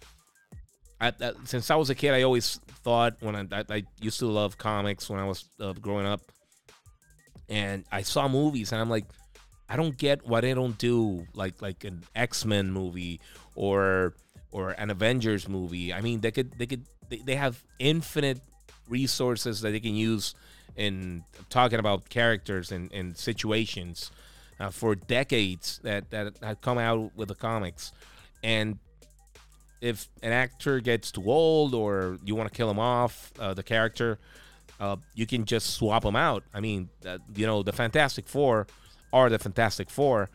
[1.45, 4.57] Since I was a kid, I always thought when I, I, I used to love
[4.57, 6.21] comics when I was uh, growing up,
[7.47, 9.05] and I saw movies, and I'm like,
[9.69, 13.21] I don't get why they don't do like like an X Men movie
[13.55, 14.13] or
[14.51, 15.93] or an Avengers movie.
[15.93, 18.41] I mean, they could they could they, they have infinite
[18.89, 20.33] resources that they can use
[20.75, 24.11] in talking about characters and, and situations
[24.59, 27.93] uh, for decades that that have come out with the comics,
[28.43, 28.79] and
[29.81, 33.63] if an actor gets too old or you want to kill him off, uh, the
[33.63, 34.19] character,
[34.79, 36.43] uh, you can just swap them out.
[36.53, 38.67] I mean, uh, you know, the Fantastic Four
[39.11, 40.29] are the Fantastic Four,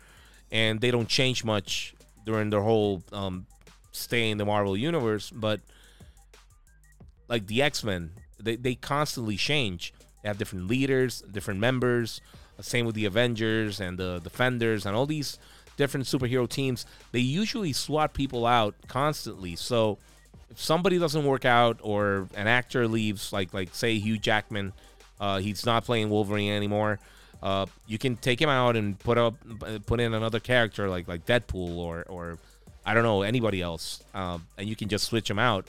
[0.51, 3.47] and they don't change much during their whole um,
[3.93, 5.31] stay in the Marvel universe.
[5.31, 5.61] But
[7.29, 9.93] like the X Men, they, they constantly change.
[10.23, 12.21] They have different leaders, different members.
[12.61, 15.39] Same with the Avengers and the Defenders and all these
[15.77, 19.57] different superhero teams, they usually swap people out constantly.
[19.57, 19.99] So
[20.51, 24.73] if somebody doesn't work out or an actor leaves, like like say Hugh Jackman,
[25.21, 26.99] uh, he's not playing Wolverine anymore.
[27.43, 29.35] Uh, you can take him out and put up
[29.87, 32.39] put in another character like like Deadpool or or
[32.87, 35.67] I don't know anybody else, um, and you can just switch them out.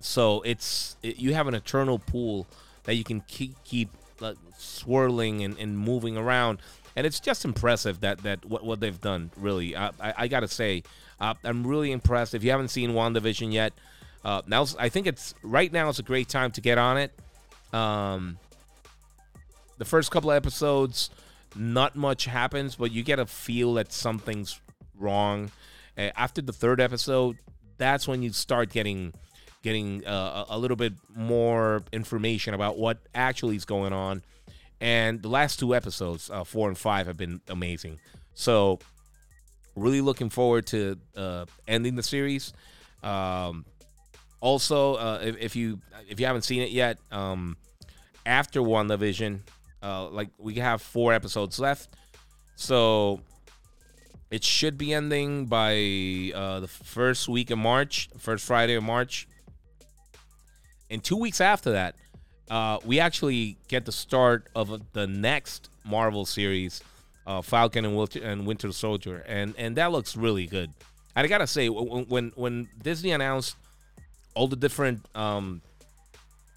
[0.00, 2.46] So it's it, you have an eternal pool
[2.84, 3.88] that you can keep keep
[4.20, 6.58] uh, swirling and, and moving around,
[6.96, 9.30] and it's just impressive that that what, what they've done.
[9.36, 10.82] Really, I, I, I gotta say,
[11.20, 12.34] uh, I'm really impressed.
[12.34, 13.72] If you haven't seen WandaVision yet,
[14.24, 17.12] uh, now I think it's right now is a great time to get on it.
[17.72, 18.38] Um,
[19.78, 21.10] the first couple of episodes,
[21.56, 24.60] not much happens, but you get a feel that something's
[24.98, 25.50] wrong.
[25.96, 27.38] Uh, after the third episode,
[27.78, 29.12] that's when you start getting
[29.62, 34.22] getting uh, a little bit more information about what actually is going on.
[34.82, 38.00] And the last two episodes, uh, four and five, have been amazing.
[38.34, 38.80] So,
[39.76, 42.52] really looking forward to uh, ending the series.
[43.00, 43.64] Um,
[44.40, 47.56] also, uh, if, if, you if you haven't seen it yet, um,
[48.26, 49.42] after WandaVision,
[49.84, 51.90] uh, like we have four episodes left,
[52.56, 53.20] so
[54.32, 59.28] it should be ending by uh, the first week of March, first Friday of March.
[60.90, 61.94] And two weeks after that,
[62.52, 66.82] uh, we actually get the start of the next Marvel series,
[67.26, 70.70] uh, Falcon and Winter, and Winter Soldier, and and that looks really good.
[71.16, 73.56] I gotta say, when when Disney announced
[74.34, 75.62] all the different um,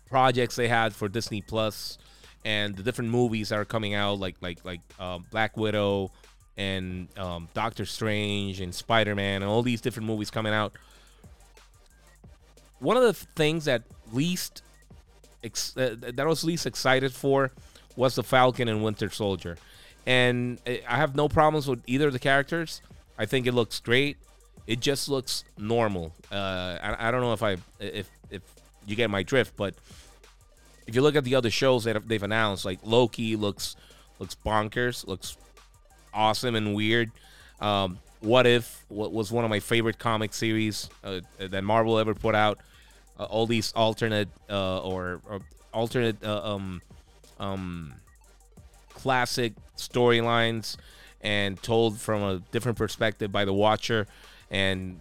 [0.09, 1.97] projects they had for Disney Plus
[2.43, 6.11] and the different movies that are coming out, like like like uh, Black Widow
[6.57, 10.73] and um, Doctor Strange and Spider Man and all these different movies coming out.
[12.79, 14.61] One of the things that least
[15.45, 17.51] ex- uh, that I was least excited for
[17.95, 19.57] was the Falcon and Winter Soldier,
[20.05, 22.81] and I have no problems with either of the characters.
[23.17, 24.17] I think it looks great.
[24.67, 26.11] It just looks normal.
[26.31, 28.41] Uh, I, I don't know if I if if
[28.85, 29.75] you get my drift, but
[30.87, 33.75] if you look at the other shows that they've announced, like Loki looks
[34.19, 35.37] looks bonkers, looks
[36.13, 37.11] awesome and weird.
[37.59, 42.13] Um, what if what was one of my favorite comic series uh, that Marvel ever
[42.13, 42.59] put out?
[43.19, 45.39] Uh, all these alternate uh, or, or,
[45.73, 46.81] alternate uh, um,
[47.39, 47.93] um,
[48.89, 50.77] classic storylines
[51.21, 54.07] and told from a different perspective by the watcher
[54.49, 54.99] and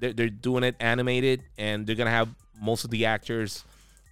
[0.00, 2.28] they're, they're doing it animated and they're gonna have
[2.60, 3.64] most of the actors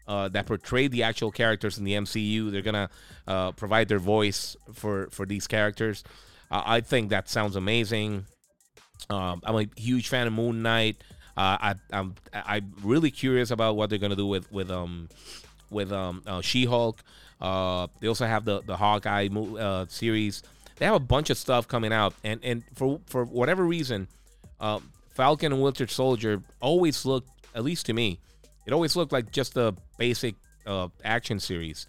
[0.09, 2.51] uh, that portray the actual characters in the MCU.
[2.51, 2.91] They're gonna
[3.27, 6.05] uh, provide their voice for for these characters.
[6.51, 8.27] Uh, I think that sounds amazing.
[9.11, 10.97] Um, I'm a huge fan of Moon Knight.
[11.37, 15.09] Uh, I, I'm I'm really curious about what they're gonna do with with um
[15.71, 17.03] with um uh, She-Hulk.
[17.41, 20.43] Uh, they also have the the Hawkeye uh, series.
[20.77, 24.09] They have a bunch of stuff coming out, and and for for whatever reason,
[24.61, 28.19] uh, Falcon and Winter Soldier always looked, at least to me,
[28.67, 30.35] it always looked like just a basic
[30.67, 31.87] uh, action series.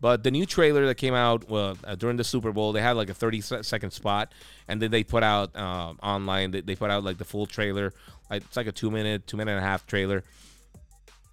[0.00, 3.10] But the new trailer that came out uh, during the Super Bowl, they had like
[3.10, 4.32] a 30 second spot,
[4.66, 6.52] and then they put out uh, online.
[6.52, 7.92] They, they put out like the full trailer.
[8.30, 10.22] It's like a two minute, two minute and a half trailer,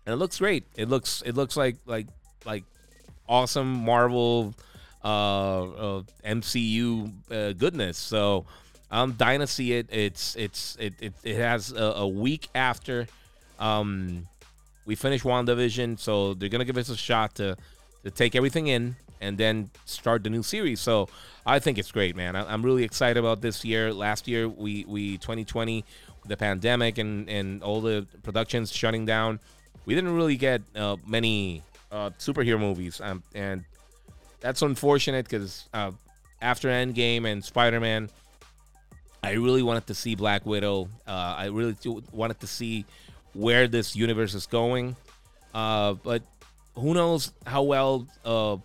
[0.05, 0.65] and it looks great.
[0.75, 2.07] It looks it looks like like
[2.45, 2.63] like
[3.27, 4.53] awesome Marvel
[5.03, 7.97] uh, uh MCU uh, goodness.
[7.97, 8.45] So
[8.89, 9.87] I'm dying to see it.
[9.89, 13.07] It's it's it it, it has a, a week after
[13.59, 14.27] um
[14.85, 17.57] we finish WandaVision, so they're gonna give us a shot to
[18.03, 20.79] to take everything in and then start the new series.
[20.79, 21.09] So
[21.45, 22.35] I think it's great, man.
[22.35, 23.93] I, am really excited about this year.
[23.93, 25.83] Last year, we we 2020,
[26.27, 29.39] the pandemic and and all the productions shutting down,
[29.85, 33.63] we didn't really get uh, many uh, superhero movies, um, and
[34.39, 35.91] that's unfortunate because uh,
[36.41, 38.09] after Endgame and Spider Man,
[39.23, 40.89] I really wanted to see Black Widow.
[41.07, 41.75] Uh, I really
[42.11, 42.85] wanted to see
[43.33, 44.95] where this universe is going.
[45.53, 46.21] Uh, but
[46.75, 48.57] who knows how well uh,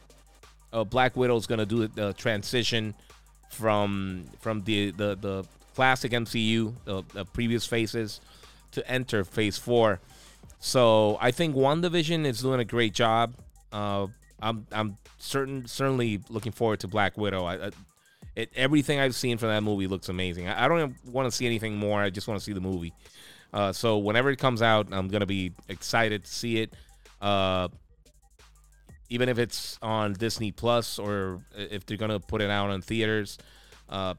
[0.85, 2.94] Black Widow is gonna do the transition
[3.51, 5.44] from from the the, the
[5.75, 8.21] classic MCU, the, the previous phases,
[8.73, 10.01] to enter Phase Four.
[10.59, 13.35] So I think WandaVision is doing a great job.
[13.73, 14.07] Uh,
[14.41, 17.45] I'm I'm certain certainly looking forward to Black Widow.
[17.45, 17.70] I, I,
[18.35, 20.49] it, everything I've seen from that movie looks amazing.
[20.49, 22.01] I, I don't want to see anything more.
[22.01, 22.93] I just want to see the movie.
[23.53, 26.75] Uh, so whenever it comes out, I'm gonna be excited to see it.
[27.20, 27.68] Uh,
[29.11, 33.39] even if it's on Disney Plus or if they're gonna put it out in theaters.
[33.89, 34.14] Uh,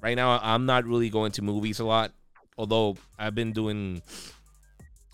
[0.00, 2.12] right now, I'm not really going to movies a lot,
[2.58, 4.02] although I've been doing.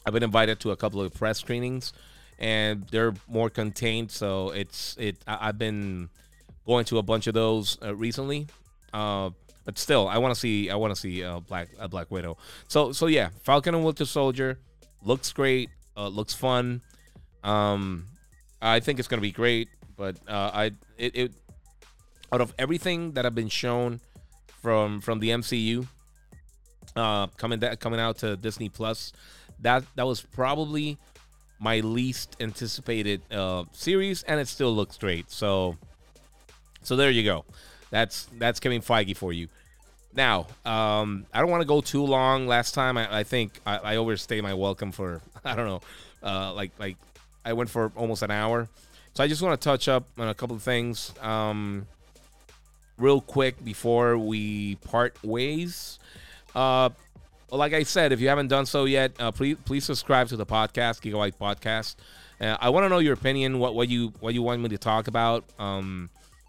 [0.04, 1.92] I've been invited to a couple of press screenings,
[2.38, 4.10] and they're more contained.
[4.10, 5.16] So it's it.
[5.26, 6.08] I, have been
[6.66, 8.46] going to a bunch of those uh, recently.
[8.92, 9.30] Uh,
[9.64, 10.70] but still, I want to see.
[10.70, 12.36] I want to see uh, Black uh, Black Widow.
[12.68, 14.58] So so yeah, Falcon and Winter Soldier.
[15.04, 16.82] looks great, uh, looks fun.
[17.44, 18.06] Um,
[18.60, 20.64] I think it's gonna be great, but uh, I
[20.98, 21.32] it, it
[22.32, 24.00] out of everything that I've been shown
[24.62, 25.86] from from the MCU,
[26.96, 29.12] uh, coming that coming out to Disney Plus,
[29.60, 30.96] that that was probably
[31.62, 35.30] my least anticipated uh, series, and it still looks great.
[35.30, 35.76] So,
[36.82, 37.44] so there you go.
[37.90, 39.48] That's that's Kevin Feige for you.
[40.14, 42.46] Now, um, I don't want to go too long.
[42.46, 45.80] Last time, I, I think I, I, overstayed my welcome for I don't know,
[46.22, 46.96] uh, like like
[47.44, 48.68] I went for almost an hour.
[49.14, 51.86] So I just want to touch up on a couple of things, um,
[52.98, 55.98] real quick before we part ways.
[56.54, 56.90] Uh,
[57.50, 60.46] like I said, if you haven't done so yet, uh, please please subscribe to the
[60.46, 61.96] podcast, Gigabyte Podcast.
[62.40, 63.58] Uh, I want to know your opinion.
[63.58, 66.08] What what you what you want me to talk about um,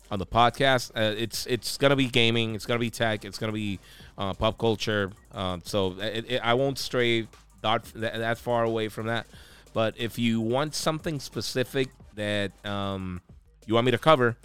[0.10, 0.92] on the podcast?
[0.96, 2.56] Uh, it's it's gonna be gaming.
[2.56, 3.26] It's gonna be tech.
[3.26, 3.80] It's gonna be
[4.18, 5.12] uh, pop culture.
[5.34, 7.28] Um, so it, it, I won't stray
[7.62, 9.28] that, that far away from that.
[9.74, 13.22] But if you want something specific that um,
[13.66, 14.38] you want me to cover,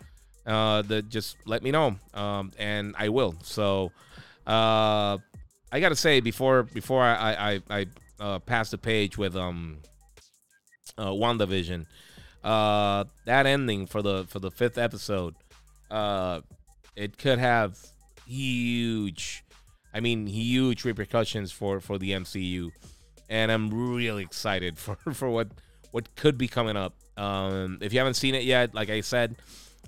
[0.48, 3.36] uh, that just let me know, um, and I will.
[3.42, 3.92] So.
[4.46, 5.18] Uh,
[5.70, 7.86] I gotta say before before I I, I
[8.18, 9.80] uh, pass the page with um
[10.96, 11.86] uh, WandaVision,
[12.42, 15.34] uh, that ending for the for the fifth episode,
[15.90, 16.40] uh,
[16.96, 17.78] it could have
[18.26, 19.44] huge,
[19.92, 22.70] I mean huge repercussions for for the MCU,
[23.28, 25.48] and I'm really excited for for what
[25.90, 26.94] what could be coming up.
[27.16, 29.36] Um, if you haven't seen it yet, like I said,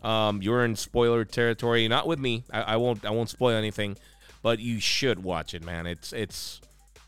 [0.02, 1.86] um, you're in spoiler territory.
[1.88, 2.44] Not with me.
[2.52, 3.96] I, I won't I won't spoil anything
[4.42, 5.86] but you should watch it, man.
[5.86, 6.60] It's it's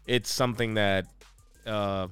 [0.07, 1.07] it's something that
[1.67, 2.09] uh,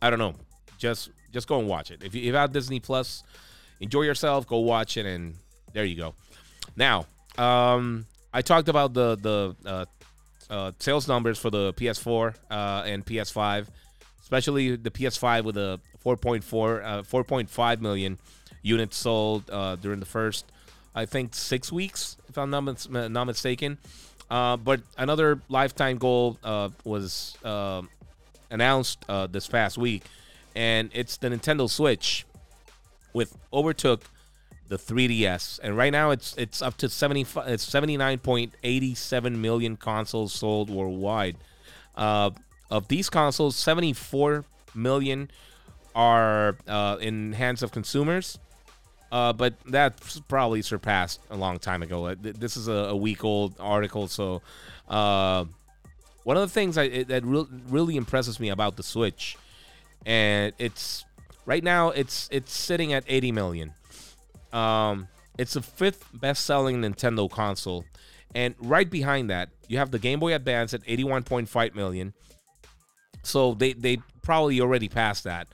[0.00, 0.34] I don't know.
[0.78, 2.02] Just just go and watch it.
[2.02, 3.22] If you, if you have Disney Plus,
[3.80, 4.46] enjoy yourself.
[4.46, 5.36] Go watch it, and
[5.72, 6.14] there you go.
[6.76, 7.06] Now,
[7.38, 9.84] um, I talked about the the uh,
[10.50, 13.68] uh, sales numbers for the PS4 uh, and PS5,
[14.20, 18.18] especially the PS5 with a 4.4 uh, 4.5 million
[18.62, 20.46] units sold uh, during the first
[20.94, 23.78] I think six weeks, if I'm not, not mistaken.
[24.30, 27.82] Uh, but another lifetime goal uh, was uh,
[28.50, 30.04] announced uh, this past week,
[30.54, 32.24] and it's the Nintendo Switch,
[33.12, 34.02] with overtook
[34.68, 40.70] the 3DS, and right now it's it's up to 70 it's 79.87 million consoles sold
[40.70, 41.36] worldwide.
[41.94, 42.30] Uh,
[42.70, 45.30] of these consoles, 74 million
[45.94, 48.38] are uh, in hands of consumers
[49.12, 52.06] uh, but that's probably surpassed a long time ago.
[52.06, 54.40] Uh, this is a, a week old article, so
[54.88, 55.44] uh,
[56.24, 59.36] one of the things I, that re- really impresses me about the Switch,
[60.06, 61.04] and it's
[61.44, 63.74] right now it's it's sitting at 80 million.
[64.50, 65.08] Um,
[65.38, 67.84] it's the fifth best-selling Nintendo console,
[68.34, 72.14] and right behind that you have the Game Boy Advance at 81.5 million.
[73.22, 75.48] So they they probably already passed that.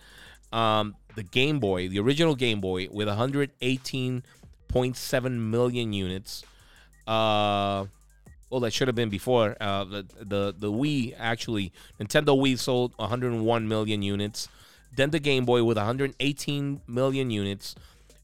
[0.53, 6.45] Um, the Game Boy, the original Game Boy, with 118.7 million units.
[7.09, 7.87] Uh,
[8.49, 9.57] well, that should have been before.
[9.61, 14.49] Uh, the, the the Wii actually, Nintendo Wii sold 101 million units.
[14.95, 17.75] Then the Game Boy with 118 million units,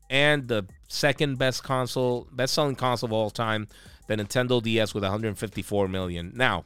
[0.08, 3.66] and the second best console, best selling console of all time,
[4.06, 6.30] the Nintendo DS with 154 million.
[6.36, 6.64] Now,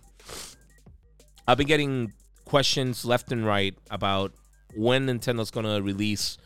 [1.47, 2.13] I've been getting
[2.45, 4.35] questions left and right about
[4.75, 6.39] when Nintendo's gonna release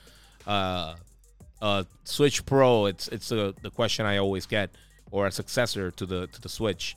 [0.47, 0.95] uh,
[1.61, 2.87] uh, Switch Pro.
[2.87, 4.70] It's it's a, the question I always get,
[5.11, 6.97] or a successor to the to the Switch.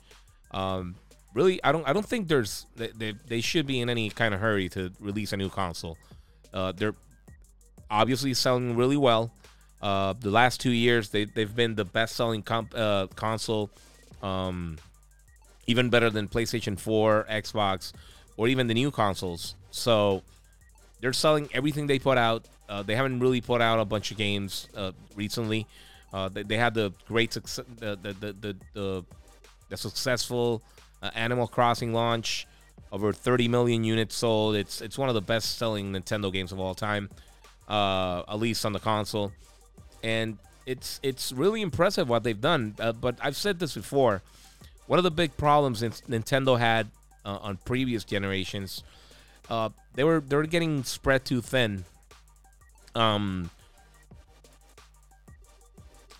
[0.50, 0.96] Um,
[1.34, 4.40] really, I don't I don't think there's they, they should be in any kind of
[4.40, 5.96] hurry to release a new console.
[6.52, 6.94] Uh, they're
[7.90, 9.32] obviously selling really well.
[9.80, 13.70] Uh, the last two years, they they've been the best selling comp, uh, console,
[14.22, 14.78] um,
[15.66, 17.92] even better than PlayStation 4, Xbox,
[18.36, 19.54] or even the new consoles.
[19.70, 20.22] So
[21.06, 22.46] they're selling everything they put out.
[22.68, 25.64] Uh, they haven't really put out a bunch of games uh, recently.
[26.12, 29.04] Uh, they, they, had the great success, the the the the, the,
[29.68, 30.62] the successful
[31.04, 32.48] uh, Animal Crossing launch,
[32.90, 34.56] over 30 million units sold.
[34.56, 37.08] It's it's one of the best selling Nintendo games of all time,
[37.68, 39.30] uh, at least on the console,
[40.02, 42.74] and it's it's really impressive what they've done.
[42.80, 44.22] Uh, but I've said this before.
[44.88, 46.88] One of the big problems Nintendo had
[47.24, 48.82] on previous generations
[49.48, 51.84] uh, they were they were getting spread too thin.
[52.94, 53.50] Um,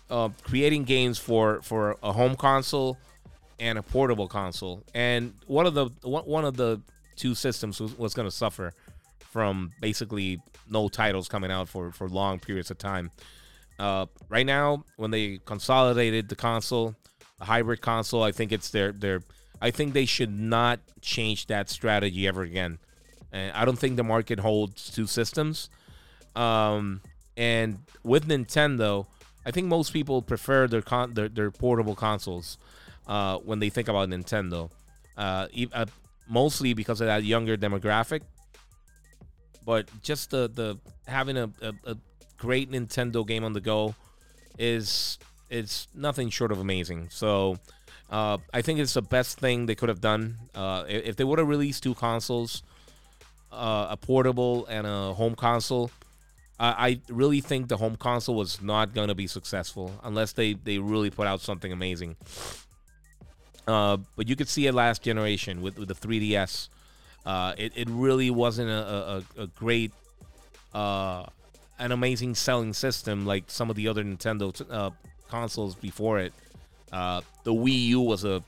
[0.09, 2.97] uh, creating games for for a home console
[3.59, 6.81] and a portable console, and one of the one of the
[7.15, 8.73] two systems was, was going to suffer
[9.19, 13.11] from basically no titles coming out for for long periods of time.
[13.79, 16.95] Uh, right now, when they consolidated the console,
[17.39, 19.21] the hybrid console, I think it's their their.
[19.59, 22.77] I think they should not change that strategy ever again
[23.37, 25.69] and I don't think the market holds two systems.
[26.35, 27.01] Um,
[27.35, 29.05] and with Nintendo,
[29.45, 32.57] I think most people prefer their con- their, their portable consoles
[33.07, 34.69] uh, when they think about Nintendo.
[35.15, 35.85] Uh, e- uh,
[36.27, 38.21] mostly because of that younger demographic.
[39.65, 40.77] But just the the
[41.07, 41.95] having a, a, a
[42.37, 43.95] great Nintendo game on the go
[44.57, 45.19] is
[45.49, 47.09] is nothing short of amazing.
[47.09, 47.57] So
[48.09, 50.37] uh, I think it's the best thing they could have done.
[50.55, 52.63] Uh, if they would have released two consoles,
[53.51, 55.91] uh, a portable and a home console,
[56.59, 60.79] I really think the home console was not going to be successful unless they, they
[60.79, 62.15] really put out something amazing.
[63.67, 66.69] Uh, but you could see it last generation with, with the 3DS.
[67.25, 69.91] Uh, it, it really wasn't a, a, a great,
[70.73, 71.25] uh,
[71.77, 74.89] an amazing selling system like some of the other Nintendo t- uh,
[75.29, 76.33] consoles before it.
[76.91, 78.41] Uh, the Wii U was a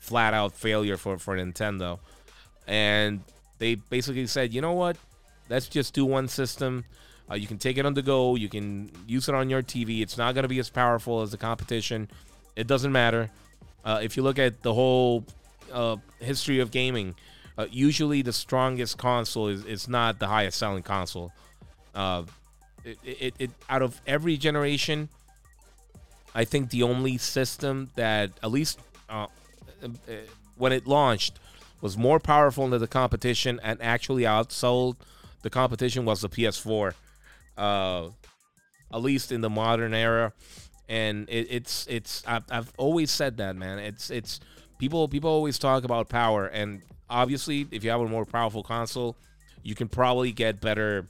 [0.00, 1.98] flat out failure for, for Nintendo.
[2.66, 3.22] And
[3.58, 4.96] they basically said, you know what?
[5.48, 6.84] Let's just do one system.
[7.30, 8.34] Uh, you can take it on the go.
[8.34, 10.02] You can use it on your TV.
[10.02, 12.08] It's not going to be as powerful as the competition.
[12.56, 13.30] It doesn't matter.
[13.84, 15.24] Uh, if you look at the whole
[15.72, 17.14] uh, history of gaming,
[17.56, 21.32] uh, usually the strongest console is, is not the highest selling console.
[21.94, 22.24] Uh,
[22.84, 25.08] it, it, it, out of every generation,
[26.34, 29.26] I think the only system that, at least uh,
[30.56, 31.38] when it launched,
[31.84, 34.96] was more powerful than the competition and actually outsold
[35.42, 36.94] the competition was the PS4.
[37.58, 38.08] Uh,
[38.90, 40.32] at least in the modern era.
[40.88, 43.78] And it, it's it's I've, I've always said that man.
[43.78, 44.40] It's it's
[44.78, 46.46] people people always talk about power.
[46.46, 46.80] And
[47.10, 49.14] obviously if you have a more powerful console
[49.62, 51.06] you can probably get better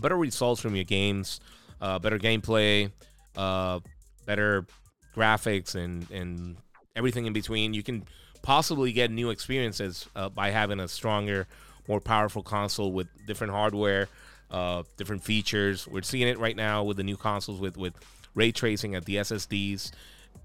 [0.00, 1.38] better results from your games
[1.80, 2.90] uh, better gameplay
[3.36, 3.78] uh,
[4.26, 4.66] better
[5.14, 6.56] graphics and and
[6.96, 7.74] everything in between.
[7.74, 8.04] You can
[8.42, 11.46] possibly get new experiences uh, by having a stronger
[11.88, 14.08] more powerful console with different hardware
[14.50, 17.94] uh, different features we're seeing it right now with the new consoles with with
[18.34, 19.92] ray tracing at the SSDs,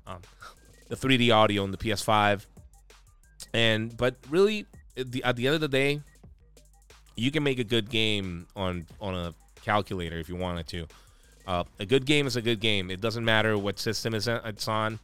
[0.05, 0.19] um,
[0.87, 2.45] the 3D audio on the PS5,
[3.53, 6.01] and but really, at the, at the end of the day,
[7.15, 9.33] you can make a good game on on a
[9.63, 10.87] calculator if you wanted to.
[11.45, 12.91] Uh, a good game is a good game.
[12.91, 14.99] It doesn't matter what system it's on.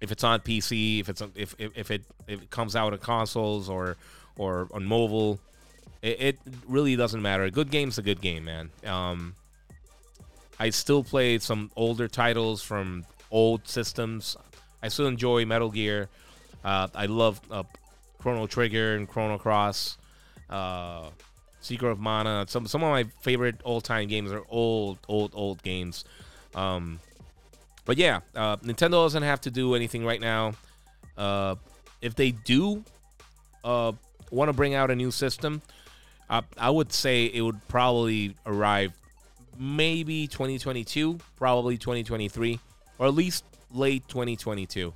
[0.00, 2.98] If it's on PC, if it's if if, if it if it comes out on
[2.98, 3.96] consoles or
[4.36, 5.38] or on mobile,
[6.02, 7.44] it, it really doesn't matter.
[7.44, 8.70] A good game's a good game, man.
[8.86, 9.34] Um,
[10.58, 14.36] I still play some older titles from old systems.
[14.82, 16.08] I still enjoy Metal Gear.
[16.64, 17.62] Uh, I love uh,
[18.18, 19.98] Chrono Trigger and Chrono Cross,
[20.48, 21.08] uh,
[21.60, 22.44] Secret of Mana.
[22.48, 26.04] Some some of my favorite all time games are old, old, old games.
[26.54, 27.00] Um,
[27.90, 30.52] but yeah, uh, Nintendo doesn't have to do anything right now.
[31.18, 31.56] Uh,
[32.00, 32.84] if they do
[33.64, 33.90] uh,
[34.30, 35.60] want to bring out a new system,
[36.28, 38.92] I would say it would probably arrive
[39.58, 42.60] maybe 2022, probably 2023,
[43.00, 44.94] or at least late 2022.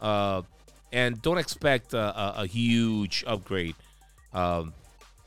[0.00, 0.42] Uh,
[0.92, 3.74] and don't expect a, a, a huge upgrade.
[4.32, 4.74] Um,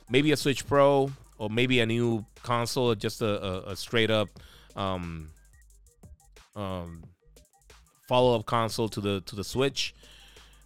[0.09, 4.29] maybe a Switch Pro or maybe a new console, just a, a straight up
[4.77, 5.27] um,
[6.55, 7.03] um,
[8.07, 9.93] follow up console to the to the Switch.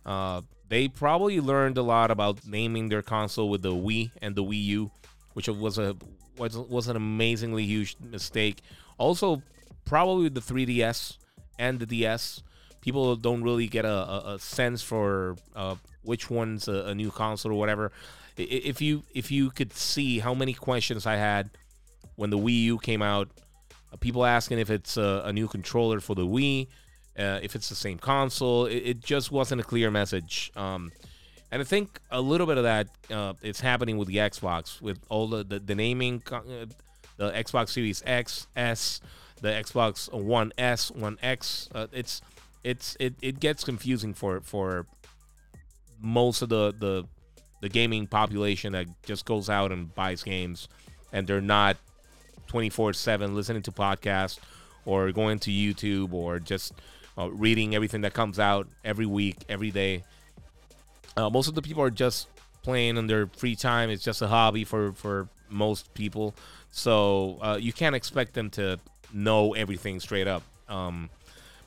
[0.05, 4.43] Uh, they probably learned a lot about naming their console with the Wii and the
[4.43, 4.91] Wii U,
[5.33, 5.95] which was a
[6.38, 8.61] was was an amazingly huge mistake.
[8.97, 9.41] Also,
[9.86, 11.17] probably the 3DS
[11.59, 12.41] and the DS,
[12.81, 17.11] people don't really get a, a, a sense for uh, which one's a, a, new
[17.11, 17.91] console or whatever.
[18.38, 21.49] If you if you could see how many questions I had
[22.15, 23.29] when the Wii U came out,
[23.99, 26.67] people asking if it's a, a, new controller for the Wii,
[27.17, 30.51] uh, if it's the same console, it, it, just wasn't a clear message.
[30.55, 30.91] Um,
[31.51, 34.99] and I think a little bit of that uh, is happening with the Xbox, with
[35.09, 36.65] all the the, the naming, uh,
[37.17, 38.99] the Xbox Series X, S,
[39.41, 41.69] the Xbox One S, One X.
[41.73, 42.21] Uh, it's
[42.63, 44.85] it's it, it gets confusing for for
[46.01, 47.05] most of the the
[47.61, 50.67] the gaming population that just goes out and buys games,
[51.13, 51.77] and they're not
[52.47, 54.39] twenty four seven listening to podcasts
[54.85, 56.73] or going to YouTube or just
[57.17, 60.03] uh, reading everything that comes out every week, every day.
[61.17, 62.27] Uh, most of the people are just
[62.61, 63.89] playing in their free time.
[63.89, 66.35] It's just a hobby for for most people,
[66.71, 68.79] so uh, you can't expect them to
[69.13, 70.43] know everything straight up.
[70.67, 71.09] Um,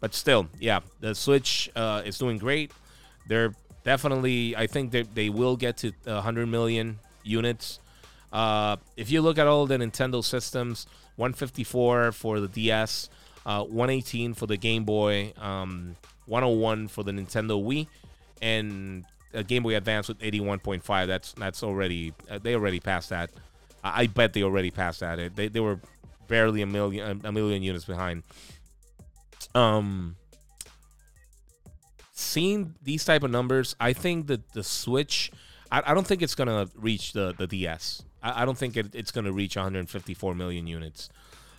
[0.00, 2.72] but still, yeah, the Switch uh, is doing great.
[3.26, 3.54] They're
[3.84, 7.80] definitely, I think that they will get to 100 million units.
[8.32, 13.08] Uh, if you look at all the Nintendo systems, 154 for the DS,
[13.46, 17.86] uh, 118 for the Game Boy, um, 101 for the Nintendo Wii,
[18.42, 21.06] and a Game Boy Advance with 81.5.
[21.06, 23.30] That's that's already uh, they already passed that.
[23.82, 25.18] I, I bet they already passed that.
[25.18, 25.80] It, they they were
[26.28, 28.22] barely a million a million units behind.
[29.54, 30.16] Um,
[32.12, 35.32] seeing these type of numbers, I think that the Switch,
[35.72, 38.02] I, I don't think it's gonna reach the the DS.
[38.36, 41.08] I, don't think it, it's gonna reach 154 million units,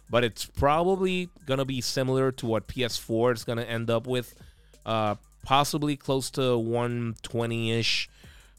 [0.09, 4.35] but it's probably gonna be similar to what PS4 is gonna end up with,
[4.85, 8.09] uh, possibly close to 120 ish,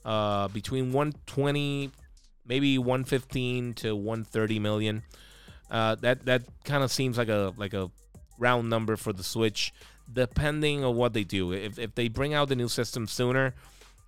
[0.04, 1.90] uh, between 120,
[2.46, 5.02] maybe 115 to 130 million.
[5.70, 7.90] Uh, that that kind of seems like a like a
[8.38, 9.72] round number for the Switch,
[10.12, 11.52] depending on what they do.
[11.52, 13.54] If, if they bring out the new system sooner,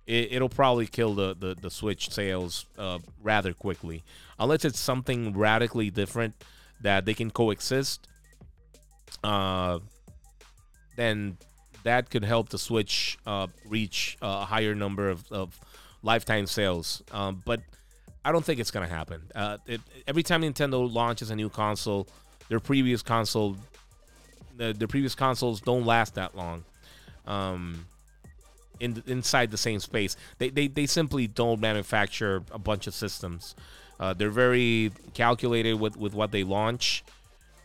[0.05, 4.03] it, will probably kill the, the, the Switch sales uh, rather quickly.
[4.39, 6.35] Unless it's something radically different
[6.81, 8.07] that they can coexist,
[9.23, 9.79] uh,
[10.95, 11.37] then
[11.83, 15.59] that could help the Switch uh, reach a higher number of, of
[16.01, 17.01] lifetime sales.
[17.11, 17.61] Um, but
[18.25, 19.21] I don't think it's going to happen.
[19.33, 22.07] Uh, it, every time Nintendo launches a new console,
[22.49, 23.57] their previous console
[24.57, 26.63] the, the previous consoles don't last that long.
[27.25, 27.85] Um,
[28.79, 33.55] in inside the same space, they, they they simply don't manufacture a bunch of systems.
[33.99, 37.03] Uh, they're very calculated with, with what they launch,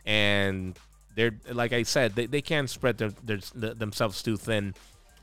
[0.06, 0.78] and
[1.14, 4.74] they're like I said, they, they can't spread their, their, themselves too thin,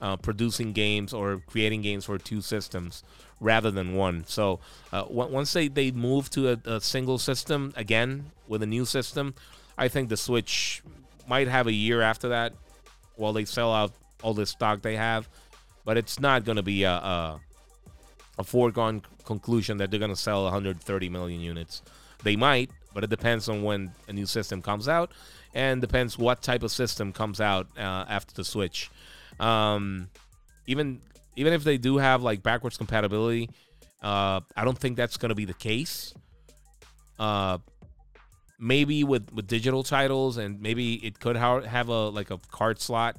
[0.02, 3.04] uh, producing games or creating games for two systems
[3.40, 4.26] rather than one.
[4.28, 4.60] So
[4.92, 9.36] uh, once they, they move to a, a, single system again with a new system,
[9.78, 10.82] I think the Switch
[11.28, 12.54] might have a year after that
[13.16, 15.30] while they sell out all the stock they have,
[15.86, 17.40] but it's not going to be a, a,
[18.40, 21.84] a foregone conclusion that they're going to sell 130 million units.
[22.24, 25.12] They might, but it depends on when a new system comes out,
[25.54, 28.90] and depends what type of system comes out uh, after the Switch.
[29.40, 30.10] Um,
[30.68, 31.02] even
[31.36, 33.50] even if they do have like backwards compatibility,
[34.02, 36.14] uh, I don't think that's going to be the case.
[37.20, 37.60] Uh,
[38.60, 42.80] maybe with with digital titles and maybe it could ha- have a like a card
[42.80, 43.18] slot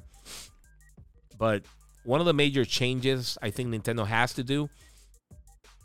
[1.37, 1.63] but
[2.07, 4.69] one of the major changes i think nintendo has to do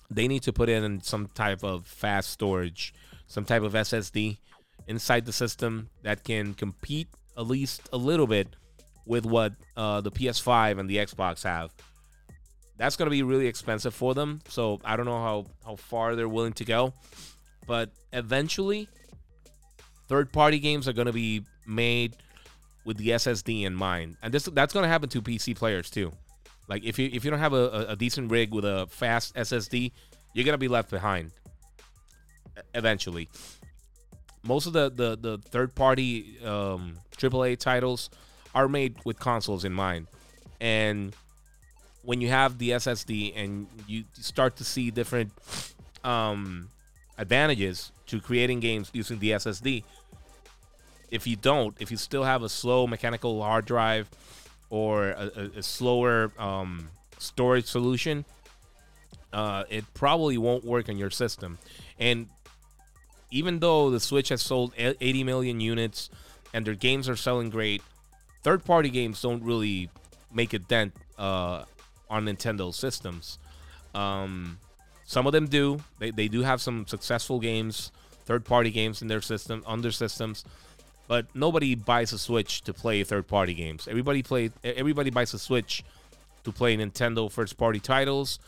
[0.09, 2.95] they need to put in some type of fast storage
[3.27, 4.39] some type of ssd
[4.87, 8.47] inside the system that can compete at least a little bit
[9.05, 11.71] with what uh, the ps5 and the xbox have.
[12.77, 16.15] That's going to be really expensive for them so i don't know how how far
[16.15, 16.95] they're willing to go
[17.67, 18.89] but eventually
[20.09, 22.17] third party games are going to be made
[22.85, 26.13] with the SSD in mind, and this that's going to happen to PC players too.
[26.69, 29.93] Like if you if you don't have a, a decent rig with a fast SSD,
[30.33, 31.33] you're gonna be left behind
[32.75, 33.29] eventually.
[34.43, 38.11] Most of the the, the third party um, AAA titles
[38.55, 40.07] are made with consoles in mind,
[40.61, 41.15] and
[42.03, 45.33] when you have the SSD and you start to see different
[46.05, 46.69] um,
[47.19, 49.85] advantages to creating games using the SSD,
[51.13, 54.11] if you don't, if you still have a slow mechanical hard drive
[54.71, 56.89] or a, a, a slower um,
[57.19, 58.25] storage solution,
[59.33, 61.59] uh, it probably won't work on your system.
[61.99, 62.29] And
[63.31, 66.09] even though the Switch has sold 80 million units
[66.55, 67.83] and their games are selling great,
[68.43, 69.91] third party games don't really
[70.33, 71.65] make a dent uh,
[72.09, 73.39] on Nintendo systems.
[73.95, 74.59] Um,
[75.05, 75.81] some of them do.
[75.99, 77.93] They, they do have some successful games,
[78.25, 80.45] third party games in their system, on their systems
[81.13, 83.87] but nobody buys a Switch to play third-party games.
[83.87, 84.51] Everybody play.
[84.65, 85.85] Everybody buys a Switch
[86.45, 88.39] to play Nintendo first-party titles,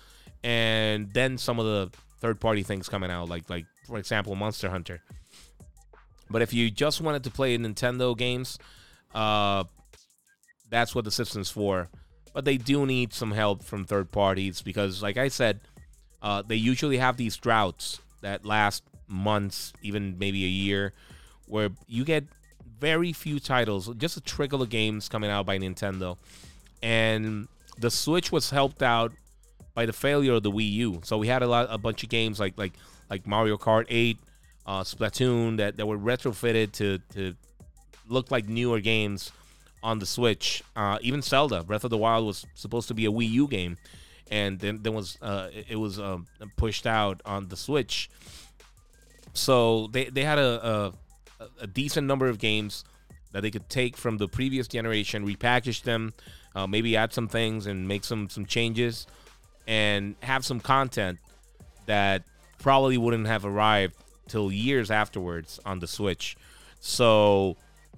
[0.43, 1.91] and then some of the
[2.21, 5.03] third-party things coming out, like like for example, Monster Hunter.
[6.31, 8.59] But if you just wanted to play Nintendo games,
[9.15, 9.65] uh,
[10.71, 11.91] that's what the system's for.
[12.33, 15.61] But they do need some help from third parties because, like I said,
[16.23, 20.95] uh, they usually have these droughts that last months, even maybe a year,
[21.45, 22.25] where you get
[22.85, 26.19] very few titles, just a trickle of games coming out by Nintendo.
[26.83, 29.11] And the Switch was helped out
[29.73, 31.01] by the failure of the Wii U.
[31.03, 32.75] So we had a lot, a bunch of games like like
[33.09, 34.19] like Mario Kart 8,
[34.67, 37.35] uh, Splatoon that, that were retrofitted to to
[38.07, 39.33] look like newer games
[39.83, 40.63] on the Switch.
[40.77, 43.79] Uh, even Zelda Breath of the Wild was supposed to be a Wii U game,
[44.31, 46.27] and then then was uh, it was um,
[46.59, 48.11] pushed out on the Switch.
[49.33, 50.93] So they they had a,
[51.61, 52.85] a decent number of games
[53.33, 56.13] that they could take from the previous generation, repackage them,
[56.55, 59.07] uh, maybe add some things and make some some changes,
[59.67, 61.19] and have some content
[61.87, 62.23] that
[62.59, 63.95] probably wouldn't have arrived
[64.29, 66.37] till years afterwards on the Switch.
[66.81, 67.57] So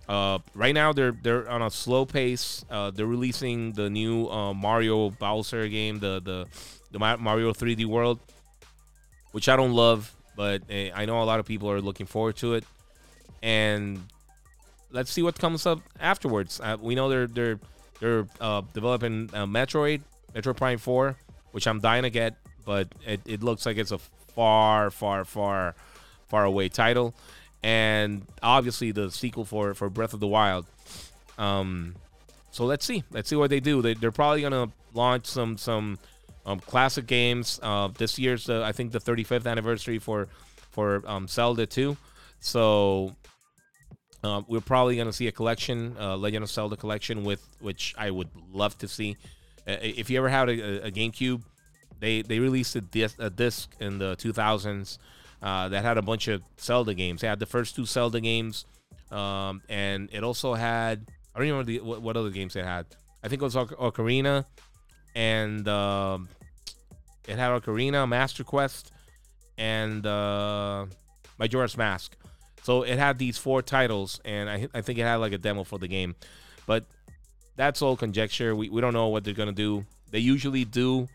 [0.09, 2.65] Uh, right now they're they're on a slow pace.
[2.71, 6.47] Uh, they're releasing the new uh, Mario Bowser game, the the
[6.93, 8.21] the Mario 3D World,
[9.33, 12.37] which I don't love, but uh, I know a lot of people are looking forward
[12.37, 12.65] to it.
[13.47, 14.01] And
[14.91, 16.61] let's see what comes up afterwards.
[16.61, 17.61] Uh, we know they're they're
[18.01, 20.03] they're uh, developing Metroid,
[20.35, 21.17] Metroid Prime 4,
[21.53, 22.35] which I'm dying to get,
[22.65, 23.99] but it, it looks like it's a
[24.35, 25.75] far, far, far,
[26.29, 27.15] far away title
[27.63, 30.67] and obviously the sequel for for Breath of the Wild.
[31.39, 31.97] Um,
[32.53, 33.83] so let's see, let's see what they do.
[33.83, 35.99] They, they're probably gonna launch some some
[36.45, 37.59] um, classic games.
[37.63, 40.29] Uh, this year's I think the 35th anniversary for
[40.71, 41.97] for um, Zelda 2.
[42.39, 43.17] So
[44.23, 48.11] uh, we're probably gonna see a collection, uh, Legend of Zelda collection, with which I
[48.11, 49.17] would love to see.
[49.67, 51.43] Uh, if you ever had a, a GameCube,
[52.01, 54.99] they they released a disc, a disc in the 2000s
[55.43, 57.21] uh, that had a bunch of Zelda games.
[57.21, 58.65] They had the first two Zelda games,
[59.11, 62.65] um, and it also had I don't even know the, what, what, other games it
[62.65, 62.87] had.
[63.23, 64.45] I think it was Ocarina,
[65.15, 66.19] and uh,
[67.29, 68.93] it had Ocarina, Master Quest,
[69.59, 70.87] and uh,
[71.39, 72.17] Majora's Mask.
[72.67, 75.63] So it had these four titles, and I, I think it had like a demo
[75.63, 76.17] for the game,
[76.67, 76.85] but
[77.55, 78.57] that's all conjecture.
[78.57, 79.87] We, we don't know what they're gonna do.
[80.11, 81.07] They usually do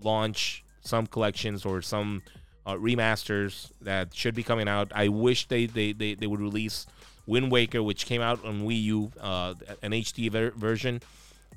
[0.00, 2.22] launch some collections or some
[2.64, 4.92] uh, remasters that should be coming out.
[4.94, 6.86] I wish they, they, they, they would release
[7.26, 11.02] Wind Waker, which came out on Wii U, uh, an HD ver- version,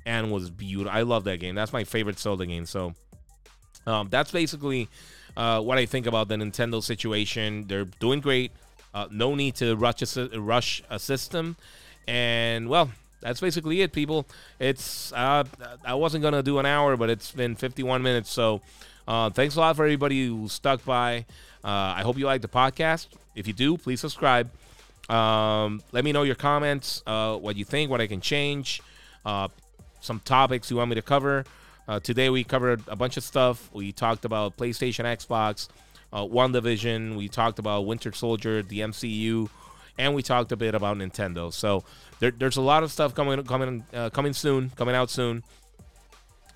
[0.04, 0.90] and was beautiful.
[0.90, 1.54] I love that game.
[1.54, 2.66] That's my favorite Zelda game.
[2.66, 2.92] So
[3.86, 4.88] um, that's basically
[5.36, 7.68] uh, what I think about the Nintendo situation.
[7.68, 8.50] They're doing great.
[8.94, 11.56] Uh, no need to rush a, rush a system,
[12.06, 12.90] and well,
[13.20, 14.24] that's basically it, people.
[14.60, 15.42] It's uh,
[15.84, 18.60] I wasn't gonna do an hour, but it's been 51 minutes, so
[19.08, 21.24] uh, thanks a lot for everybody who stuck by.
[21.64, 23.08] Uh, I hope you like the podcast.
[23.34, 24.48] If you do, please subscribe.
[25.10, 28.80] Um, let me know your comments, uh, what you think, what I can change,
[29.26, 29.48] uh,
[30.00, 31.44] some topics you want me to cover.
[32.02, 33.70] Today we covered a bunch of stuff.
[33.74, 35.68] We talked about PlayStation, Xbox,
[36.14, 37.16] uh, WandaVision.
[37.16, 39.50] We talked about Winter Soldier, the MCU,
[39.98, 41.52] and we talked a bit about Nintendo.
[41.52, 41.84] So
[42.20, 45.42] there, there's a lot of stuff coming coming uh, coming soon, coming out soon.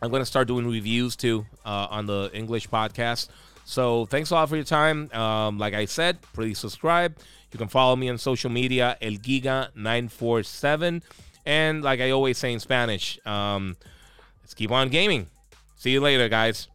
[0.00, 3.28] I'm going to start doing reviews too uh, on the English podcast.
[3.64, 5.10] So thanks a lot for your time.
[5.12, 7.18] Um, like I said, please subscribe.
[7.52, 11.02] You can follow me on social media, El Giga947.
[11.44, 13.76] And like I always say in Spanish, um,
[14.42, 15.26] let's keep on gaming.
[15.76, 16.68] See you later, guys.